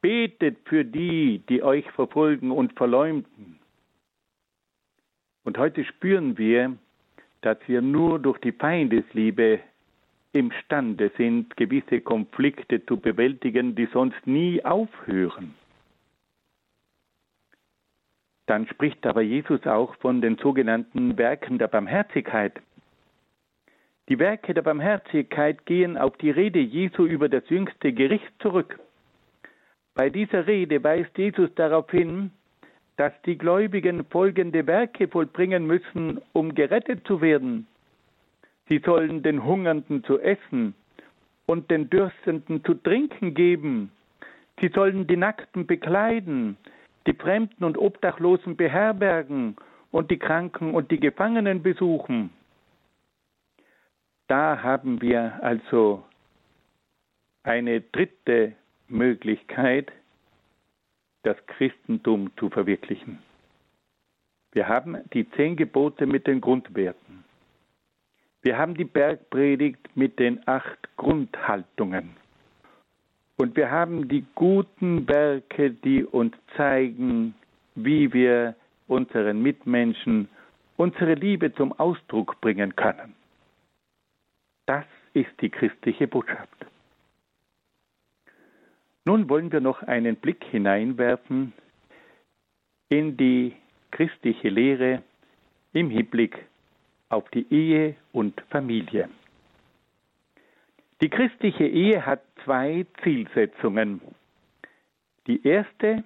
[0.00, 3.58] betet für die, die euch verfolgen und verleumden.
[5.44, 6.76] Und heute spüren wir,
[7.40, 9.60] dass wir nur durch die Feindesliebe
[10.32, 15.54] imstande sind, gewisse Konflikte zu bewältigen, die sonst nie aufhören.
[18.46, 22.60] Dann spricht aber Jesus auch von den sogenannten Werken der Barmherzigkeit.
[24.08, 28.78] Die Werke der Barmherzigkeit gehen auf die Rede Jesu über das jüngste Gericht zurück.
[29.94, 32.30] Bei dieser Rede weist Jesus darauf hin,
[32.96, 37.66] dass die Gläubigen folgende Werke vollbringen müssen, um gerettet zu werden.
[38.68, 40.74] Sie sollen den Hungernden zu essen
[41.46, 43.90] und den Dürstenden zu trinken geben.
[44.60, 46.56] Sie sollen die Nackten bekleiden,
[47.06, 49.56] die Fremden und Obdachlosen beherbergen
[49.90, 52.30] und die Kranken und die Gefangenen besuchen.
[54.28, 56.04] Da haben wir also
[57.44, 58.54] eine dritte
[58.88, 59.92] Möglichkeit,
[61.22, 63.18] das Christentum zu verwirklichen.
[64.52, 67.24] Wir haben die zehn Gebote mit den Grundwerten.
[68.42, 72.16] Wir haben die Bergpredigt mit den acht Grundhaltungen.
[73.36, 77.34] Und wir haben die guten Werke, die uns zeigen,
[77.74, 78.54] wie wir
[78.88, 80.28] unseren Mitmenschen
[80.76, 83.14] unsere Liebe zum Ausdruck bringen können.
[84.66, 86.66] Das ist die christliche Botschaft.
[89.04, 91.52] Nun wollen wir noch einen Blick hineinwerfen
[92.88, 93.54] in die
[93.90, 95.02] christliche Lehre
[95.72, 96.36] im Hinblick
[97.08, 99.08] auf die Ehe und Familie.
[101.02, 104.00] Die christliche Ehe hat zwei Zielsetzungen.
[105.26, 106.04] Die erste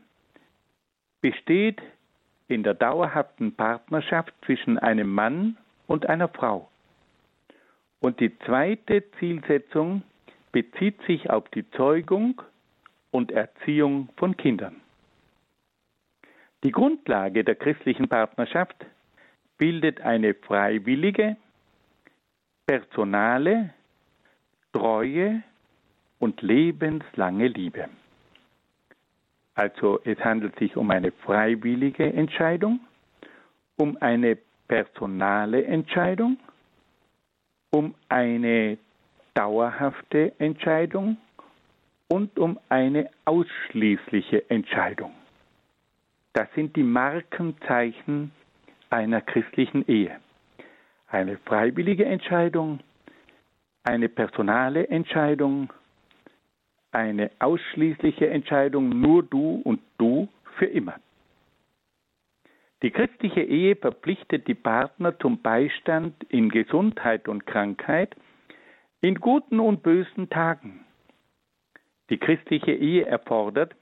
[1.20, 1.81] besteht
[2.48, 6.68] in der dauerhaften Partnerschaft zwischen einem Mann und einer Frau.
[8.00, 10.03] Und die zweite Zielsetzung
[10.50, 12.42] bezieht sich auf die Zeugung
[13.12, 14.81] und Erziehung von Kindern.
[16.64, 18.76] Die Grundlage der christlichen Partnerschaft
[19.59, 21.37] bildet eine freiwillige,
[22.66, 23.72] personale,
[24.72, 25.42] treue
[26.18, 27.88] und lebenslange Liebe.
[29.54, 32.81] Also es handelt sich um eine freiwillige Entscheidung,
[33.77, 36.38] um eine personale Entscheidung,
[37.71, 38.79] um eine
[39.35, 41.16] dauerhafte Entscheidung
[42.08, 45.12] und um eine ausschließliche Entscheidung.
[46.33, 48.33] Das sind die Markenzeichen
[48.90, 50.18] einer christlichen Ehe.
[51.08, 52.81] Eine freiwillige Entscheidung,
[53.83, 55.72] eine personale Entscheidung,
[56.92, 60.96] eine ausschließliche Entscheidung, nur du und du für immer.
[62.83, 68.16] Die christliche Ehe verpflichtet die Partner zum Beistand in Gesundheit und Krankheit,
[69.02, 70.85] in guten und bösen Tagen.
[72.08, 73.74] Die christliche Ehe erfordert,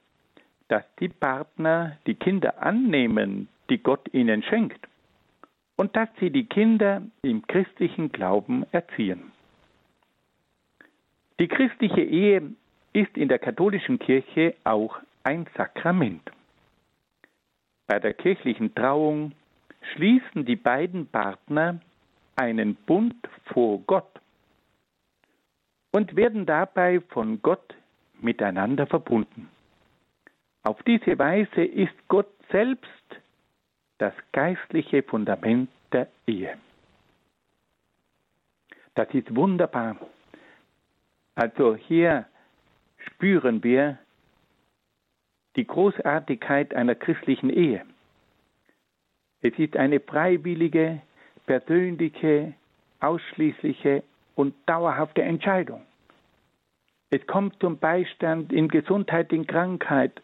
[0.67, 4.87] dass die Partner die Kinder annehmen die Gott ihnen schenkt
[5.77, 9.31] und dass sie die Kinder im christlichen Glauben erziehen.
[11.39, 12.53] Die christliche Ehe
[12.91, 16.29] ist in der katholischen Kirche auch ein Sakrament.
[17.87, 19.31] Bei der kirchlichen Trauung
[19.93, 21.79] schließen die beiden Partner
[22.35, 23.15] einen Bund
[23.45, 24.19] vor Gott
[25.91, 27.73] und werden dabei von Gott
[28.21, 29.49] miteinander verbunden.
[30.63, 32.89] Auf diese Weise ist Gott selbst
[33.97, 36.57] das geistliche Fundament der Ehe.
[38.95, 39.95] Das ist wunderbar.
[41.39, 42.25] Also hier
[42.97, 43.97] spüren wir
[45.55, 47.85] die Großartigkeit einer christlichen Ehe.
[49.41, 51.01] Es ist eine freiwillige,
[51.45, 52.55] persönliche,
[52.99, 54.03] ausschließliche
[54.35, 55.81] und dauerhafte Entscheidung.
[57.09, 60.21] Es kommt zum Beistand in Gesundheit, in Krankheit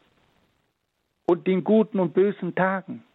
[1.28, 3.06] und in guten und bösen Tagen.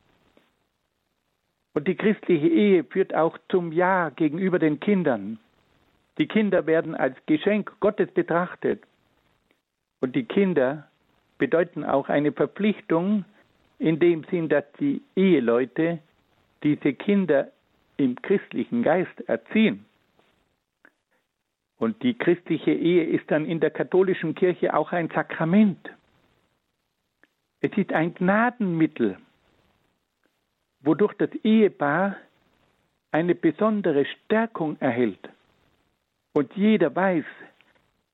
[1.74, 5.38] Und die christliche Ehe führt auch zum Ja gegenüber den Kindern.
[6.20, 8.82] Die Kinder werden als Geschenk Gottes betrachtet.
[10.02, 10.86] Und die Kinder
[11.38, 13.24] bedeuten auch eine Verpflichtung
[13.78, 15.98] in dem Sinn, dass die Eheleute
[16.62, 17.50] diese Kinder
[17.96, 19.86] im christlichen Geist erziehen.
[21.78, 25.88] Und die christliche Ehe ist dann in der katholischen Kirche auch ein Sakrament.
[27.62, 29.16] Es ist ein Gnadenmittel,
[30.80, 32.16] wodurch das Ehepaar
[33.10, 35.30] eine besondere Stärkung erhält.
[36.32, 37.24] Und jeder weiß,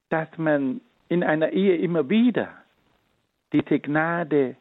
[0.09, 2.49] dass man in einer Ehe immer wieder
[3.53, 4.57] diese Gnade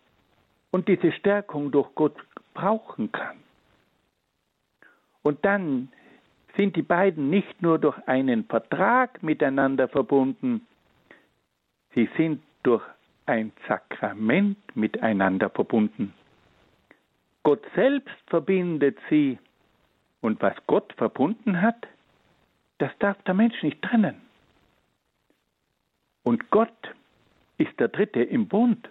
[0.71, 2.15] und diese Stärkung durch Gott
[2.53, 3.37] brauchen kann.
[5.23, 5.89] Und dann
[6.55, 10.67] sind die beiden nicht nur durch einen Vertrag miteinander verbunden,
[11.93, 12.83] sie sind durch
[13.25, 16.13] ein Sakrament miteinander verbunden.
[17.43, 19.37] Gott selbst verbindet sie
[20.21, 21.87] und was Gott verbunden hat,
[22.77, 24.15] das darf der Mensch nicht trennen.
[26.23, 26.73] Und Gott
[27.57, 28.89] ist der Dritte im Bund.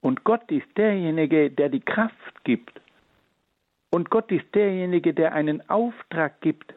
[0.00, 2.80] Und Gott ist derjenige, der die Kraft gibt.
[3.90, 6.74] Und Gott ist derjenige, der einen Auftrag gibt.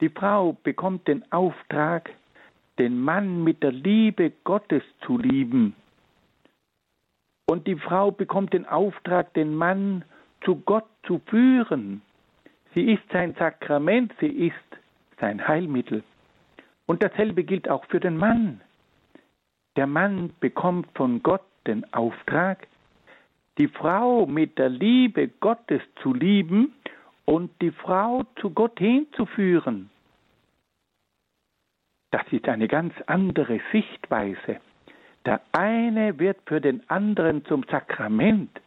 [0.00, 2.10] Die Frau bekommt den Auftrag,
[2.78, 5.74] den Mann mit der Liebe Gottes zu lieben.
[7.46, 10.04] Und die Frau bekommt den Auftrag, den Mann
[10.44, 12.02] zu Gott zu führen.
[12.74, 14.54] Sie ist sein Sakrament, sie ist
[15.20, 16.02] sein Heilmittel.
[16.86, 18.60] Und dasselbe gilt auch für den Mann.
[19.76, 22.66] Der Mann bekommt von Gott den Auftrag,
[23.58, 26.74] die Frau mit der Liebe Gottes zu lieben
[27.24, 29.90] und die Frau zu Gott hinzuführen.
[32.10, 34.60] Das ist eine ganz andere Sichtweise.
[35.24, 38.60] Der eine wird für den anderen zum Sakrament.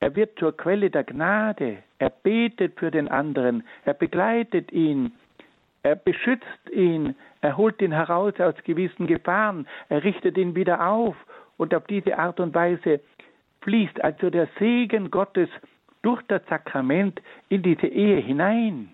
[0.00, 1.82] Er wird zur Quelle der Gnade.
[2.02, 3.62] Er betet für den anderen.
[3.84, 5.12] Er begleitet ihn.
[5.84, 7.14] Er beschützt ihn.
[7.42, 9.68] Er holt ihn heraus aus gewissen Gefahren.
[9.88, 11.14] Er richtet ihn wieder auf.
[11.58, 12.98] Und auf diese Art und Weise
[13.60, 15.48] fließt also der Segen Gottes
[16.02, 18.88] durch das Sakrament in diese Ehe hinein.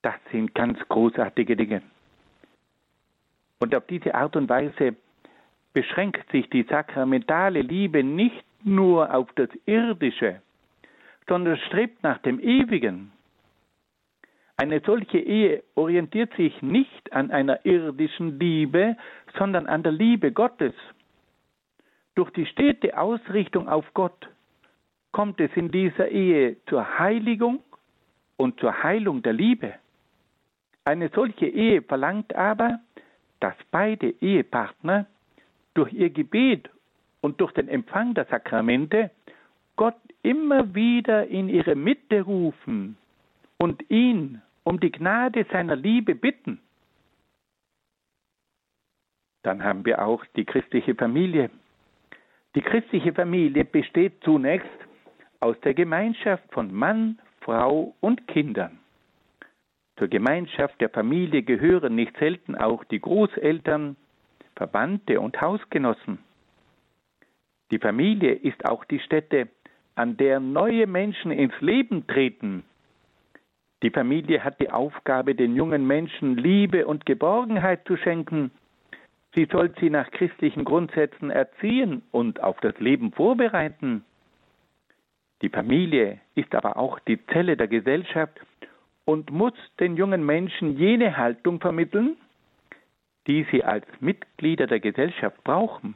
[0.00, 1.82] Das sind ganz großartige Dinge.
[3.58, 4.96] Und auf diese Art und Weise
[5.74, 10.40] beschränkt sich die sakramentale Liebe nicht nur auf das Irdische,
[11.28, 13.12] sondern strebt nach dem Ewigen.
[14.56, 18.96] Eine solche Ehe orientiert sich nicht an einer irdischen Liebe,
[19.36, 20.72] sondern an der Liebe Gottes.
[22.14, 24.28] Durch die stete Ausrichtung auf Gott
[25.12, 27.62] kommt es in dieser Ehe zur Heiligung
[28.36, 29.74] und zur Heilung der Liebe.
[30.84, 32.80] Eine solche Ehe verlangt aber,
[33.40, 35.06] dass beide Ehepartner
[35.74, 36.70] durch ihr Gebet
[37.20, 39.10] und durch den Empfang der Sakramente
[39.76, 39.96] Gott
[40.26, 42.96] immer wieder in ihre Mitte rufen
[43.58, 46.60] und ihn um die Gnade seiner Liebe bitten.
[49.44, 51.48] Dann haben wir auch die christliche Familie.
[52.56, 54.66] Die christliche Familie besteht zunächst
[55.38, 58.80] aus der Gemeinschaft von Mann, Frau und Kindern.
[59.96, 63.96] Zur Gemeinschaft der Familie gehören nicht selten auch die Großeltern,
[64.56, 66.18] Verwandte und Hausgenossen.
[67.70, 69.48] Die Familie ist auch die Stätte,
[69.96, 72.62] an der neue Menschen ins Leben treten.
[73.82, 78.50] Die Familie hat die Aufgabe, den jungen Menschen Liebe und Geborgenheit zu schenken.
[79.34, 84.04] Sie soll sie nach christlichen Grundsätzen erziehen und auf das Leben vorbereiten.
[85.42, 88.40] Die Familie ist aber auch die Zelle der Gesellschaft
[89.04, 92.16] und muss den jungen Menschen jene Haltung vermitteln,
[93.26, 95.94] die sie als Mitglieder der Gesellschaft brauchen.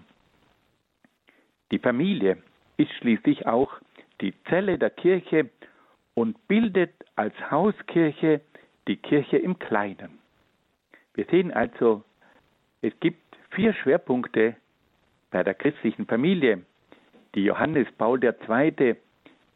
[1.70, 2.38] Die Familie
[2.76, 3.72] ist schließlich auch
[4.20, 5.50] die Zelle der Kirche
[6.14, 8.40] und bildet als Hauskirche
[8.88, 10.18] die Kirche im Kleinen.
[11.14, 12.04] Wir sehen also,
[12.82, 14.56] es gibt vier Schwerpunkte
[15.30, 16.62] bei der christlichen Familie,
[17.34, 18.96] die Johannes Paul II.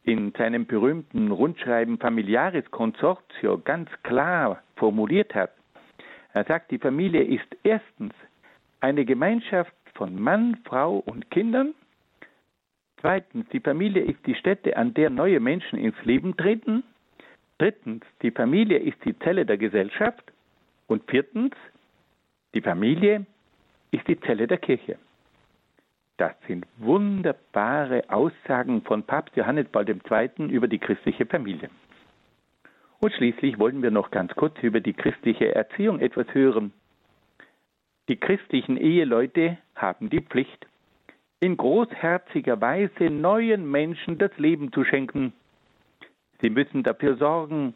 [0.04, 5.52] in seinem berühmten Rundschreiben Familiaris Consortio ganz klar formuliert hat.
[6.32, 8.12] Er sagt, die Familie ist erstens
[8.80, 11.74] eine Gemeinschaft von Mann, Frau und Kindern.
[13.04, 16.82] Zweitens, die Familie ist die Stätte, an der neue Menschen ins Leben treten.
[17.58, 20.24] Drittens, die Familie ist die Zelle der Gesellschaft.
[20.86, 21.52] Und viertens,
[22.54, 23.26] die Familie
[23.90, 24.96] ist die Zelle der Kirche.
[26.16, 30.46] Das sind wunderbare Aussagen von Papst Johannes Paul II.
[30.48, 31.68] über die christliche Familie.
[33.00, 36.72] Und schließlich wollen wir noch ganz kurz über die christliche Erziehung etwas hören.
[38.08, 40.66] Die christlichen Eheleute haben die Pflicht,
[41.44, 45.34] in großherziger Weise neuen Menschen das Leben zu schenken.
[46.40, 47.74] Sie müssen dafür sorgen,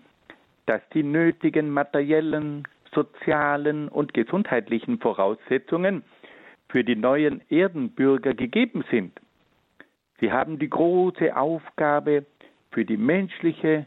[0.64, 6.02] dass die nötigen materiellen, sozialen und gesundheitlichen Voraussetzungen
[6.70, 9.20] für die neuen Erdenbürger gegeben sind.
[10.18, 12.24] Sie haben die große Aufgabe,
[12.70, 13.84] für die menschliche,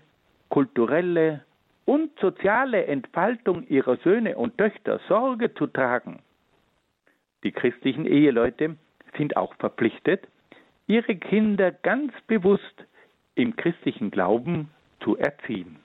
[0.50, 1.44] kulturelle
[1.86, 6.20] und soziale Entfaltung ihrer Söhne und Töchter Sorge zu tragen.
[7.44, 8.76] Die christlichen Eheleute
[9.18, 10.28] sind auch verpflichtet,
[10.88, 12.86] ihre Kinder ganz bewusst
[13.36, 14.70] im christlichen Glauben
[15.02, 15.78] zu erziehen.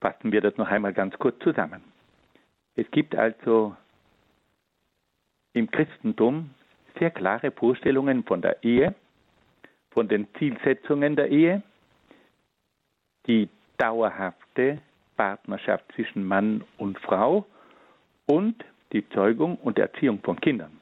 [0.00, 1.82] Fassen wir das noch einmal ganz kurz zusammen.
[2.76, 3.74] Es gibt also
[5.52, 6.50] im Christentum
[6.98, 8.94] sehr klare Vorstellungen von der Ehe,
[9.90, 11.62] von den Zielsetzungen der Ehe,
[13.26, 14.78] die dauerhafte
[15.16, 17.46] Partnerschaft zwischen Mann und Frau
[18.26, 20.80] und die Zeugung und Erziehung von Kindern.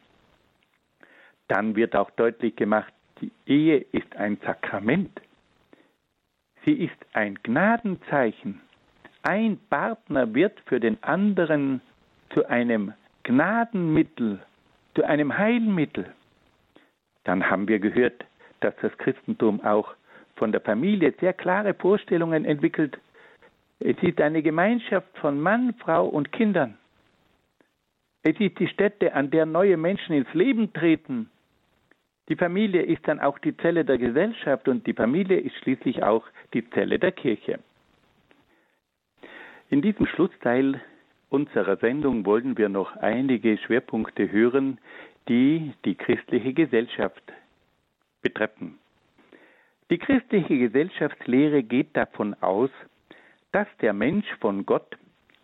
[1.52, 5.20] Dann wird auch deutlich gemacht, die Ehe ist ein Sakrament.
[6.64, 8.62] Sie ist ein Gnadenzeichen.
[9.22, 11.82] Ein Partner wird für den anderen
[12.30, 12.94] zu einem
[13.24, 14.40] Gnadenmittel
[14.94, 16.06] zu einem Heilmittel.
[17.24, 18.24] Dann haben wir gehört,
[18.60, 19.94] dass das Christentum auch
[20.36, 22.98] von der Familie sehr klare Vorstellungen entwickelt.
[23.78, 26.78] Es ist eine Gemeinschaft von Mann, Frau und Kindern.
[28.22, 31.28] Es ist die Stätte, an der neue Menschen ins Leben treten.
[32.28, 36.24] Die Familie ist dann auch die Zelle der Gesellschaft und die Familie ist schließlich auch
[36.54, 37.58] die Zelle der Kirche.
[39.70, 40.80] In diesem Schlussteil
[41.30, 44.78] unserer Sendung wollen wir noch einige Schwerpunkte hören,
[45.28, 47.22] die die christliche Gesellschaft
[48.22, 48.78] betreffen.
[49.90, 52.70] Die christliche Gesellschaftslehre geht davon aus,
[53.50, 54.96] dass der Mensch von Gott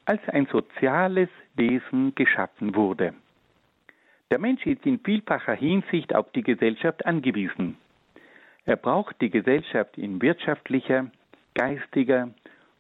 [0.05, 3.15] als ein soziales Wesen geschaffen wurde.
[4.31, 7.79] Der Mensch ist in vielfacher Hinsicht auf die Gesellschaft angewiesen.
[8.67, 11.11] Er braucht die Gesellschaft in wirtschaftlicher,
[11.55, 12.29] geistiger,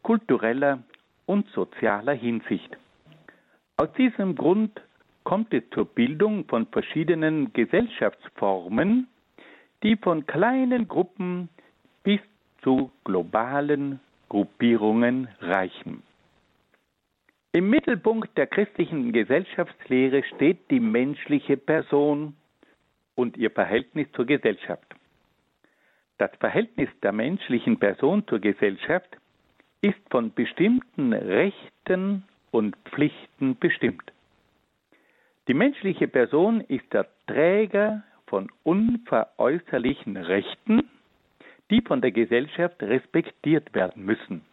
[0.03, 0.82] kultureller
[1.24, 2.76] und sozialer Hinsicht.
[3.78, 4.78] Aus diesem Grund
[5.24, 9.09] kommt es zur Bildung von verschiedenen Gesellschaftsformen,
[9.82, 11.49] die von kleinen Gruppen
[12.03, 12.20] bis
[12.62, 16.03] zu globalen Gruppierungen reichen.
[17.53, 22.36] Im Mittelpunkt der christlichen Gesellschaftslehre steht die menschliche Person
[23.14, 24.94] und ihr Verhältnis zur Gesellschaft.
[26.18, 29.16] Das Verhältnis der menschlichen Person zur Gesellschaft
[29.80, 34.12] ist von bestimmten Rechten und Pflichten bestimmt.
[35.46, 40.90] Die menschliche Person ist der Träger von unveräußerlichen Rechten,
[41.70, 44.44] die von der Gesellschaft respektiert werden müssen.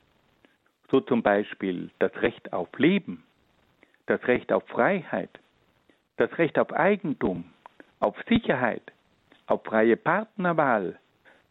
[0.89, 3.23] So zum Beispiel das Recht auf Leben,
[4.05, 5.39] das Recht auf Freiheit,
[6.17, 7.45] das Recht auf Eigentum,
[7.99, 8.83] auf Sicherheit,
[9.47, 10.99] auf freie Partnerwahl,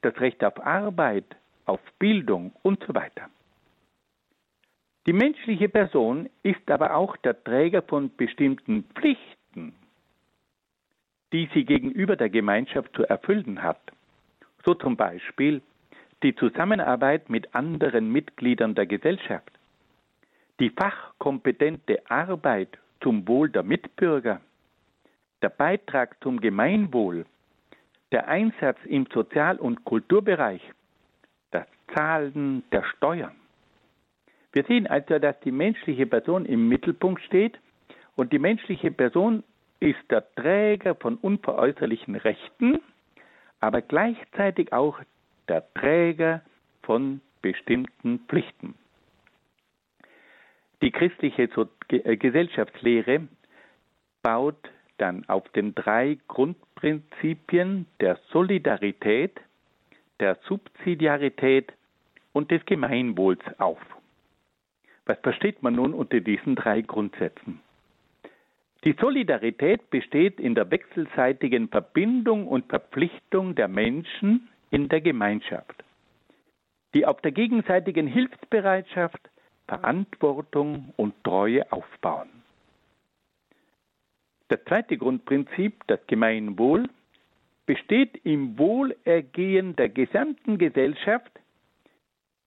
[0.03, 1.24] das Recht auf Arbeit,
[1.66, 3.28] auf Bildung und so weiter.
[5.07, 9.74] Die menschliche Person ist aber auch der Träger von bestimmten Pflichten,
[11.32, 13.80] die sie gegenüber der Gemeinschaft zu erfüllen hat.
[14.64, 15.61] So zum Beispiel
[16.25, 19.53] die Zusammenarbeit mit anderen Mitgliedern der Gesellschaft,
[20.59, 24.41] die fachkompetente Arbeit zum Wohl der Mitbürger,
[25.43, 27.27] der Beitrag zum Gemeinwohl,
[28.11, 30.62] der Einsatz im Sozial- und Kulturbereich,
[31.51, 33.35] das Zahlen der Steuern.
[34.53, 37.59] Wir sehen also, dass die menschliche Person im Mittelpunkt steht
[38.16, 39.43] und die menschliche Person
[39.79, 42.81] ist der Träger von unveräußerlichen Rechten,
[43.61, 44.99] aber gleichzeitig auch
[45.49, 46.42] der Träger
[46.82, 48.74] von bestimmten Pflichten.
[50.82, 51.49] Die christliche
[51.88, 53.28] äh, Gesellschaftslehre
[54.22, 59.40] baut dann auf den drei Grundprinzipien der Solidarität,
[60.20, 61.72] der Subsidiarität
[62.32, 63.80] und des Gemeinwohls auf.
[65.07, 67.61] Was versteht man nun unter diesen drei Grundsätzen?
[68.84, 75.85] Die Solidarität besteht in der wechselseitigen Verbindung und Verpflichtung der Menschen in der Gemeinschaft,
[76.95, 79.20] die auf der gegenseitigen Hilfsbereitschaft,
[79.68, 82.29] Verantwortung und Treue aufbauen.
[84.49, 86.89] Das zweite Grundprinzip, das Gemeinwohl,
[87.66, 91.31] besteht im Wohlergehen der gesamten Gesellschaft,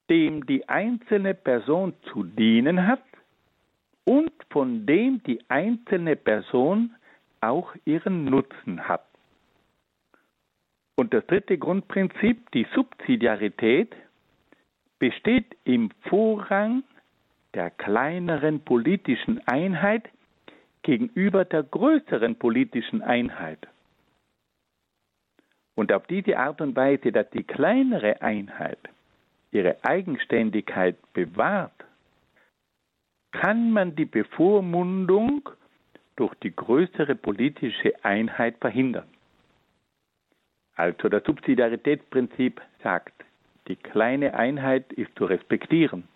[0.09, 3.05] dem die einzelne Person zu dienen hat
[4.03, 6.93] und von dem die einzelne Person
[7.39, 9.06] auch ihren Nutzen hat.
[10.99, 13.95] Und das dritte Grundprinzip, die Subsidiarität,
[14.97, 16.83] besteht im Vorrang
[17.53, 20.09] der kleineren politischen Einheit
[20.81, 23.59] gegenüber der größeren politischen Einheit.
[25.75, 28.79] Und auf diese Art und Weise, dass die kleinere Einheit
[29.51, 31.85] ihre Eigenständigkeit bewahrt,
[33.31, 35.47] kann man die Bevormundung
[36.15, 39.07] durch die größere politische Einheit verhindern.
[40.77, 43.13] Also das Subsidiaritätsprinzip sagt,
[43.67, 46.07] die kleine Einheit ist zu respektieren.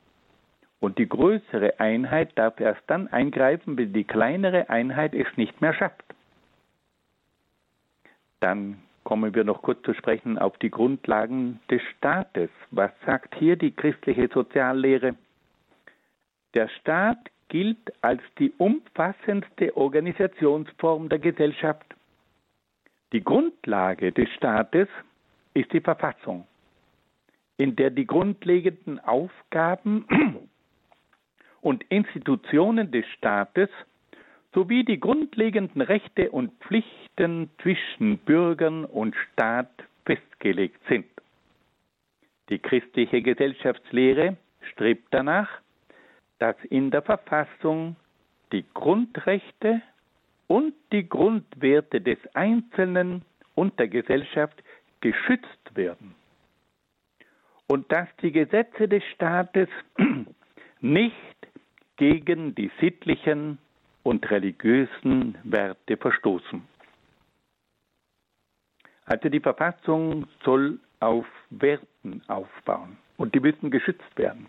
[0.80, 5.74] Und die größere Einheit darf erst dann eingreifen, wenn die kleinere Einheit es nicht mehr
[5.74, 6.03] schafft.
[8.39, 12.49] Dann kommen wir noch kurz zu sprechen auf die Grundlagen des Staates.
[12.70, 15.16] Was sagt hier die christliche Soziallehre?
[16.53, 21.86] Der Staat gilt als die umfassendste Organisationsform der Gesellschaft.
[23.14, 24.88] Die Grundlage des Staates
[25.53, 26.47] ist die Verfassung,
[27.57, 30.05] in der die grundlegenden Aufgaben
[31.62, 33.70] und Institutionen des Staates
[34.53, 39.72] sowie die grundlegenden Rechte und Pflichten zwischen Bürgern und Staat
[40.05, 41.05] festgelegt sind.
[42.49, 44.38] Die christliche Gesellschaftslehre
[44.72, 45.49] strebt danach,
[46.39, 47.95] dass in der Verfassung
[48.51, 49.82] die Grundrechte
[50.51, 53.23] und die Grundwerte des Einzelnen
[53.55, 54.61] und der Gesellschaft
[54.99, 56.13] geschützt werden
[57.67, 59.69] und dass die Gesetze des Staates
[60.81, 61.37] nicht
[61.95, 63.59] gegen die sittlichen
[64.03, 66.61] und religiösen Werte verstoßen.
[69.05, 74.47] Also die Verfassung soll auf Werten aufbauen und die müssen geschützt werden.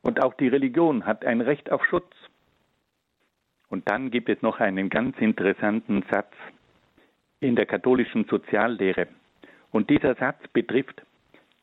[0.00, 2.14] Und auch die Religion hat ein Recht auf Schutz.
[3.68, 6.32] Und dann gibt es noch einen ganz interessanten Satz
[7.40, 9.08] in der katholischen Soziallehre.
[9.70, 11.02] Und dieser Satz betrifft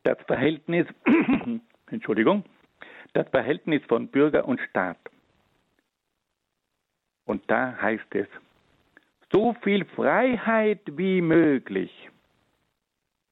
[0.03, 0.85] das Verhältnis,
[1.91, 2.43] Entschuldigung,
[3.13, 4.97] das Verhältnis von Bürger und Staat.
[7.25, 8.27] Und da heißt es,
[9.31, 12.09] so viel Freiheit wie möglich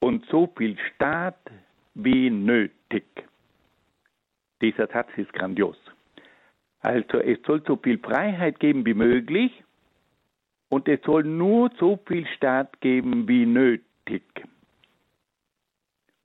[0.00, 1.38] und so viel Staat
[1.94, 3.04] wie nötig.
[4.60, 5.76] Dieser Satz ist grandios.
[6.82, 9.52] Also es soll so viel Freiheit geben wie möglich
[10.68, 14.22] und es soll nur so viel Staat geben wie nötig.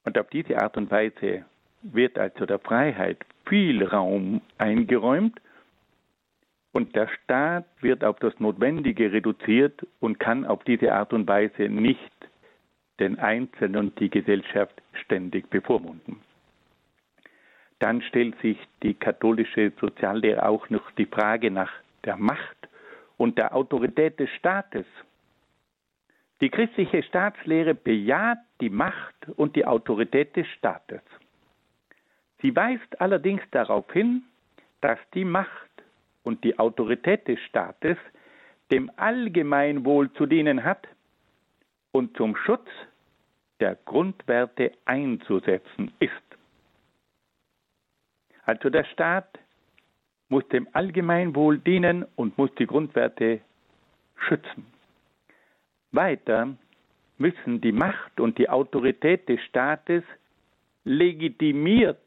[0.03, 1.45] Und auf diese Art und Weise
[1.83, 5.39] wird also der Freiheit viel Raum eingeräumt
[6.71, 11.69] und der Staat wird auf das Notwendige reduziert und kann auf diese Art und Weise
[11.69, 12.01] nicht
[12.99, 16.19] den Einzelnen und die Gesellschaft ständig bevormunden
[17.79, 21.71] dann stellt sich die katholische Soziallehre auch noch die Frage nach
[22.05, 22.69] der Macht
[23.17, 24.85] und der Autorität des Staates.
[26.41, 31.01] Die christliche Staatslehre bejaht die Macht und die Autorität des Staates.
[32.41, 34.23] Sie weist allerdings darauf hin,
[34.81, 35.51] dass die Macht
[36.23, 37.97] und die Autorität des Staates
[38.69, 40.87] dem Allgemeinwohl zu dienen hat
[41.91, 42.67] und zum Schutz
[43.59, 46.26] der Grundwerte einzusetzen ist.
[48.47, 49.27] Also der Staat
[50.29, 53.41] muss dem Allgemeinwohl dienen und muss die Grundwerte
[54.15, 54.65] schützen.
[55.91, 56.55] Weiter
[57.17, 60.03] müssen die Macht und die Autorität des Staates
[60.85, 61.99] legitimiert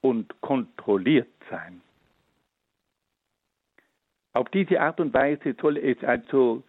[0.00, 1.82] und kontrolliert sein.
[4.32, 6.62] Auf diese Art und Weise soll es also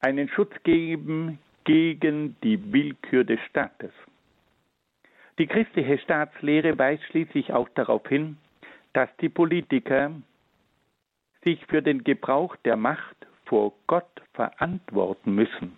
[0.00, 3.92] einen Schutz geben gegen die Willkür des Staates.
[5.38, 8.36] Die christliche Staatslehre weist schließlich auch darauf hin,
[8.92, 10.10] dass die Politiker
[11.42, 13.16] sich für den Gebrauch der Macht
[13.46, 15.76] vor Gott verantworten müssen.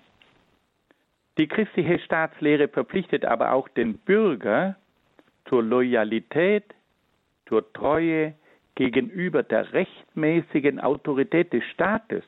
[1.39, 4.77] Die christliche Staatslehre verpflichtet aber auch den Bürger
[5.49, 6.65] zur Loyalität,
[7.47, 8.35] zur Treue
[8.75, 12.25] gegenüber der rechtmäßigen Autorität des Staates,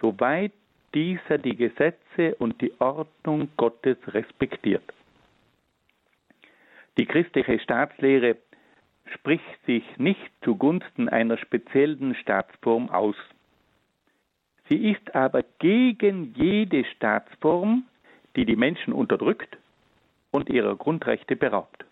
[0.00, 0.52] soweit
[0.94, 4.82] dieser die Gesetze und die Ordnung Gottes respektiert.
[6.98, 8.36] Die christliche Staatslehre
[9.14, 13.16] spricht sich nicht zugunsten einer speziellen Staatsform aus.
[14.68, 17.84] Sie ist aber gegen jede Staatsform,
[18.36, 19.58] die die Menschen unterdrückt
[20.30, 21.84] und ihrer Grundrechte beraubt.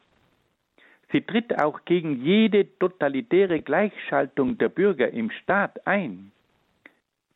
[1.11, 6.33] Sie tritt auch gegen jede totalitäre Gleichschaltung der Bürger im Staat ein.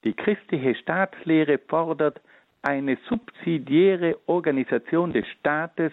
[0.05, 2.21] Die christliche Staatslehre fordert
[2.61, 5.93] eine subsidiäre Organisation des Staates,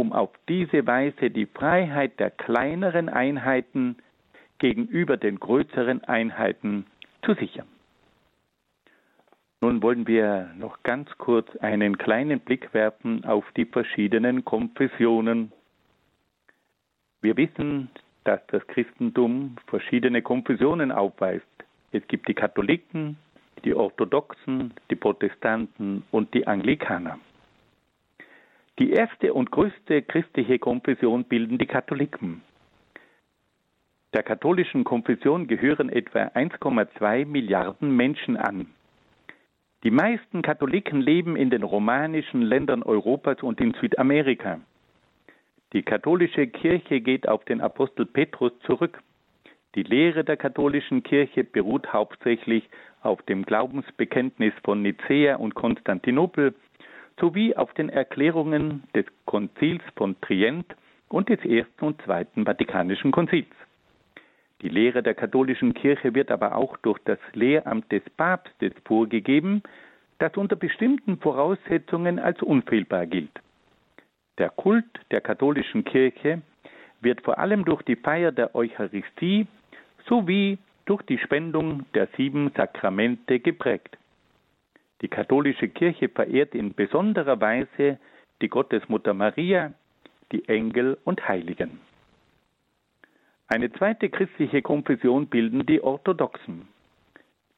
[0.00, 3.96] um auf diese Weise die Freiheit der kleineren Einheiten
[4.58, 6.86] gegenüber den größeren Einheiten
[7.22, 7.66] zu sichern.
[9.60, 15.52] Nun wollen wir noch ganz kurz einen kleinen Blick werfen auf die verschiedenen Konfessionen.
[17.20, 17.90] Wir wissen,
[18.24, 21.44] dass das Christentum verschiedene Konfessionen aufweist.
[21.92, 23.18] Es gibt die Katholiken,
[23.66, 27.18] die Orthodoxen, die Protestanten und die Anglikaner.
[28.78, 32.42] Die erste und größte christliche Konfession bilden die Katholiken.
[34.12, 38.66] Der katholischen Konfession gehören etwa 1,2 Milliarden Menschen an.
[39.84, 44.60] Die meisten Katholiken leben in den romanischen Ländern Europas und in Südamerika.
[45.72, 49.00] Die katholische Kirche geht auf den Apostel Petrus zurück.
[49.76, 52.68] Die Lehre der katholischen Kirche beruht hauptsächlich
[53.02, 56.54] auf dem Glaubensbekenntnis von Nicäa und Konstantinopel
[57.20, 60.66] sowie auf den Erklärungen des Konzils von Trient
[61.08, 63.48] und des Ersten und Zweiten Vatikanischen Konzils.
[64.62, 69.62] Die Lehre der katholischen Kirche wird aber auch durch das Lehramt des Papstes vorgegeben,
[70.18, 73.40] das unter bestimmten Voraussetzungen als unfehlbar gilt.
[74.38, 76.42] Der Kult der katholischen Kirche
[77.00, 79.46] wird vor allem durch die Feier der Eucharistie
[80.06, 83.96] sowie durch die Spendung der sieben Sakramente geprägt.
[85.02, 87.98] Die katholische Kirche verehrt in besonderer Weise
[88.42, 89.72] die Gottesmutter Maria,
[90.32, 91.80] die Engel und Heiligen.
[93.48, 96.68] Eine zweite christliche Konfession bilden die Orthodoxen.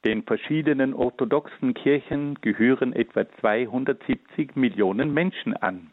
[0.04, 5.90] Den verschiedenen orthodoxen Kirchen gehören etwa 270 Millionen Menschen an.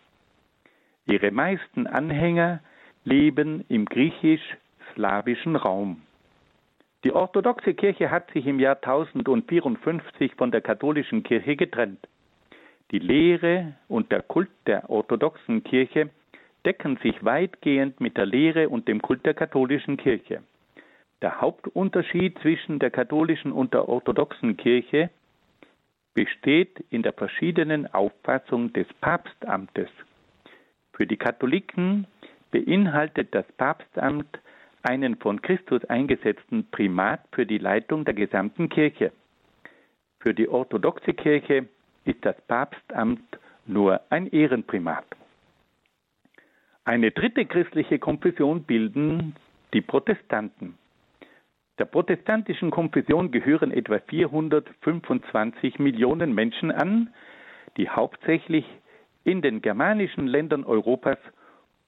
[1.05, 2.61] Ihre meisten Anhänger
[3.03, 6.01] leben im griechisch-slawischen Raum.
[7.05, 12.05] Die orthodoxe Kirche hat sich im Jahr 1054 von der katholischen Kirche getrennt.
[12.91, 16.09] Die Lehre und der Kult der orthodoxen Kirche
[16.65, 20.43] decken sich weitgehend mit der Lehre und dem Kult der katholischen Kirche.
[21.21, 25.09] Der Hauptunterschied zwischen der katholischen und der orthodoxen Kirche
[26.13, 29.89] besteht in der verschiedenen Auffassung des Papstamtes.
[30.91, 32.07] Für die Katholiken
[32.51, 34.39] beinhaltet das Papstamt
[34.89, 39.11] einen von Christus eingesetzten Primat für die Leitung der gesamten Kirche.
[40.19, 41.67] Für die orthodoxe Kirche
[42.05, 43.37] ist das Papstamt
[43.67, 45.05] nur ein Ehrenprimat.
[46.85, 49.35] Eine dritte christliche Konfession bilden
[49.73, 50.75] die Protestanten.
[51.77, 57.13] Der protestantischen Konfession gehören etwa 425 Millionen Menschen an,
[57.77, 58.65] die hauptsächlich
[59.23, 61.19] in den germanischen Ländern Europas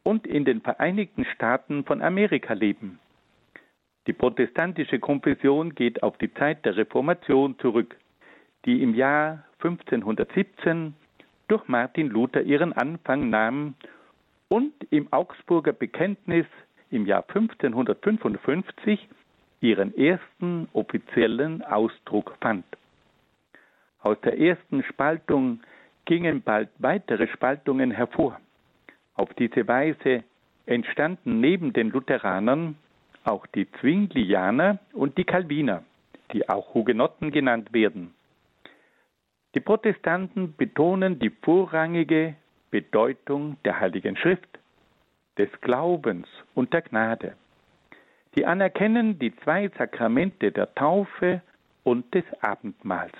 [0.04, 3.00] und in den Vereinigten Staaten von Amerika leben.
[4.08, 7.96] Die protestantische Konfession geht auf die Zeit der Reformation zurück,
[8.66, 10.96] die im Jahr 1517
[11.48, 13.76] durch Martin Luther ihren Anfang nahm
[14.50, 16.46] und im Augsburger Bekenntnis
[16.90, 19.08] im Jahr 1555
[19.62, 22.66] ihren ersten offiziellen Ausdruck fand.
[24.02, 25.62] Aus der ersten Spaltung
[26.06, 28.40] gingen bald weitere Spaltungen hervor.
[29.16, 30.24] Auf diese Weise
[30.66, 32.78] entstanden neben den Lutheranern
[33.24, 35.84] auch die Zwinglianer und die Calviner,
[36.34, 38.14] die auch Hugenotten genannt werden.
[39.54, 42.36] Die Protestanten betonen die vorrangige
[42.72, 44.48] Bedeutung der Heiligen Schrift,
[45.38, 47.36] des Glaubens und der Gnade.
[48.36, 51.42] Die anerkennen die zwei Sakramente der Taufe
[51.84, 53.14] und des Abendmahls.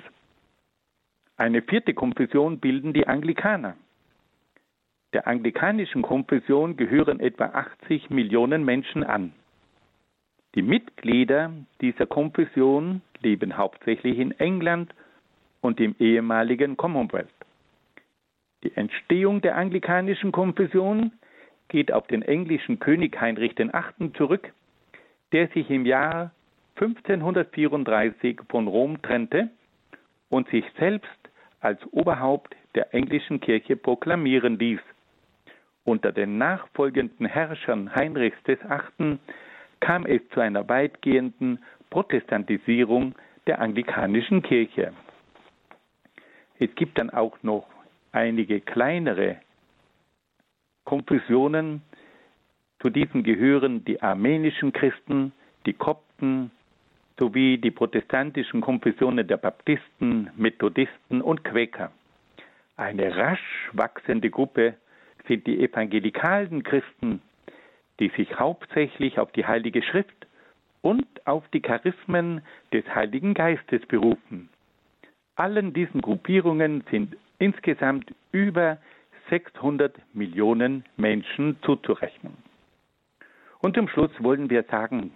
[1.36, 3.76] Eine vierte Konfession bilden die Anglikaner.
[5.14, 9.34] Der anglikanischen Konfession gehören etwa 80 Millionen Menschen an.
[10.56, 11.52] Die Mitglieder
[11.82, 14.94] dieser Konfession leben hauptsächlich in England
[15.62, 17.28] und im ehemaligen Commonwealth.
[18.64, 21.12] Die Entstehung der anglikanischen Konfession
[21.68, 24.14] geht auf den englischen König Heinrich VIII.
[24.14, 24.54] zurück,
[25.32, 26.32] der sich im Jahr
[26.76, 29.50] 1534 von Rom trennte
[30.30, 31.10] und sich selbst
[31.60, 34.80] als Oberhaupt der englischen Kirche proklamieren ließ.
[35.84, 39.18] Unter den nachfolgenden Herrschern Heinrichs VIII.
[39.80, 41.60] kam es zu einer weitgehenden
[41.90, 43.16] Protestantisierung
[43.48, 44.94] der anglikanischen Kirche.
[46.60, 47.68] es gibt dann auch noch
[48.12, 49.38] einige kleinere
[50.86, 51.82] Konfessionen.
[52.80, 55.32] Zu diesen gehören die armenischen Christen,
[55.66, 56.52] die Kopten
[57.20, 61.92] sowie die protestantischen Konfessionen der Baptisten, Methodisten und Quäker.
[62.78, 64.76] Eine rasch wachsende Gruppe
[65.28, 67.22] sind die evangelikalen Christen,
[68.00, 70.28] die sich hauptsächlich auf die Heilige Schrift
[70.82, 72.42] und auf die Charismen
[72.74, 74.50] des Heiligen Geistes berufen.
[75.36, 78.78] Allen diesen Gruppierungen sind insgesamt über
[79.30, 82.34] 600 Millionen Menschen zuzurechnen.
[83.60, 85.12] Und zum Schluss wollen wir sagen,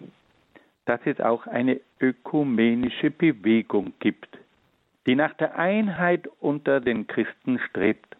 [0.86, 4.38] dass es auch eine ökumenische Bewegung gibt,
[5.06, 8.16] die nach der Einheit unter den Christen strebt.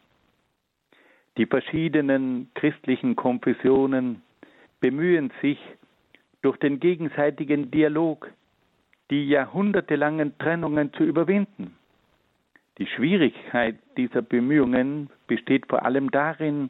[1.38, 4.22] Die verschiedenen christlichen Konfessionen
[4.80, 5.60] bemühen sich,
[6.42, 8.30] durch den gegenseitigen Dialog
[9.10, 11.76] die jahrhundertelangen Trennungen zu überwinden.
[12.78, 16.70] Die Schwierigkeit dieser Bemühungen besteht vor allem darin,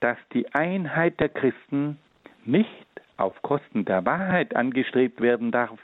[0.00, 1.98] dass die Einheit der Christen
[2.44, 2.68] nicht
[3.16, 5.78] auf Kosten der Wahrheit angestrebt werden darf.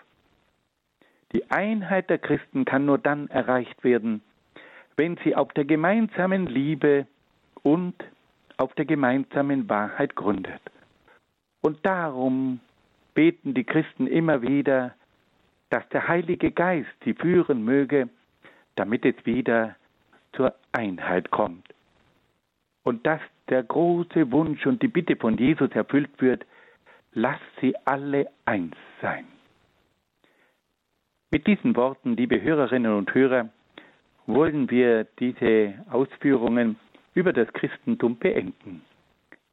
[1.32, 4.22] Die Einheit der Christen kann nur dann erreicht werden,
[4.96, 7.06] wenn sie auf der gemeinsamen Liebe
[7.66, 7.96] und
[8.58, 10.60] auf der gemeinsamen Wahrheit gründet.
[11.62, 12.60] Und darum
[13.12, 14.94] beten die Christen immer wieder,
[15.70, 18.08] dass der Heilige Geist sie führen möge,
[18.76, 19.74] damit es wieder
[20.32, 21.66] zur Einheit kommt.
[22.84, 26.46] Und dass der große Wunsch und die Bitte von Jesus erfüllt wird,
[27.14, 29.24] lass sie alle eins sein.
[31.32, 33.48] Mit diesen Worten, liebe Hörerinnen und Hörer,
[34.26, 36.76] wollen wir diese Ausführungen
[37.16, 38.82] über das Christentum beenden.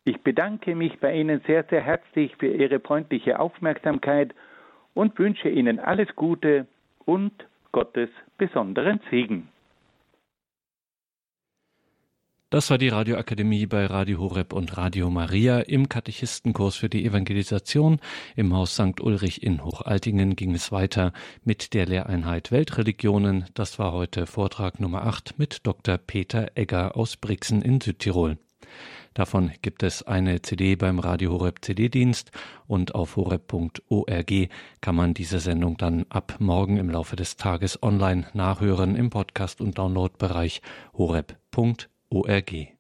[0.04, 4.36] Ich bedanke mich bei Ihnen sehr, sehr herzlich für Ihre freundliche Aufmerksamkeit
[4.94, 6.68] und wünsche Ihnen alles Gute
[7.06, 7.32] und
[7.72, 9.48] Gottes besonderen Segen.
[12.54, 18.00] Das war die Radioakademie bei Radio Horeb und Radio Maria im Katechistenkurs für die Evangelisation.
[18.36, 19.02] Im Haus St.
[19.02, 23.46] Ulrich in Hochaltingen ging es weiter mit der Lehreinheit Weltreligionen.
[23.56, 25.98] Das war heute Vortrag Nummer 8 mit Dr.
[25.98, 28.38] Peter Egger aus Brixen in Südtirol.
[29.16, 32.30] Davon gibt es eine CD beim Radio Horeb CD-Dienst
[32.68, 34.32] und auf horeb.org
[34.80, 39.60] kann man diese Sendung dann ab morgen im Laufe des Tages online nachhören im Podcast-
[39.60, 40.62] und Downloadbereich
[40.96, 41.93] horeb.org.
[42.14, 42.73] ORG.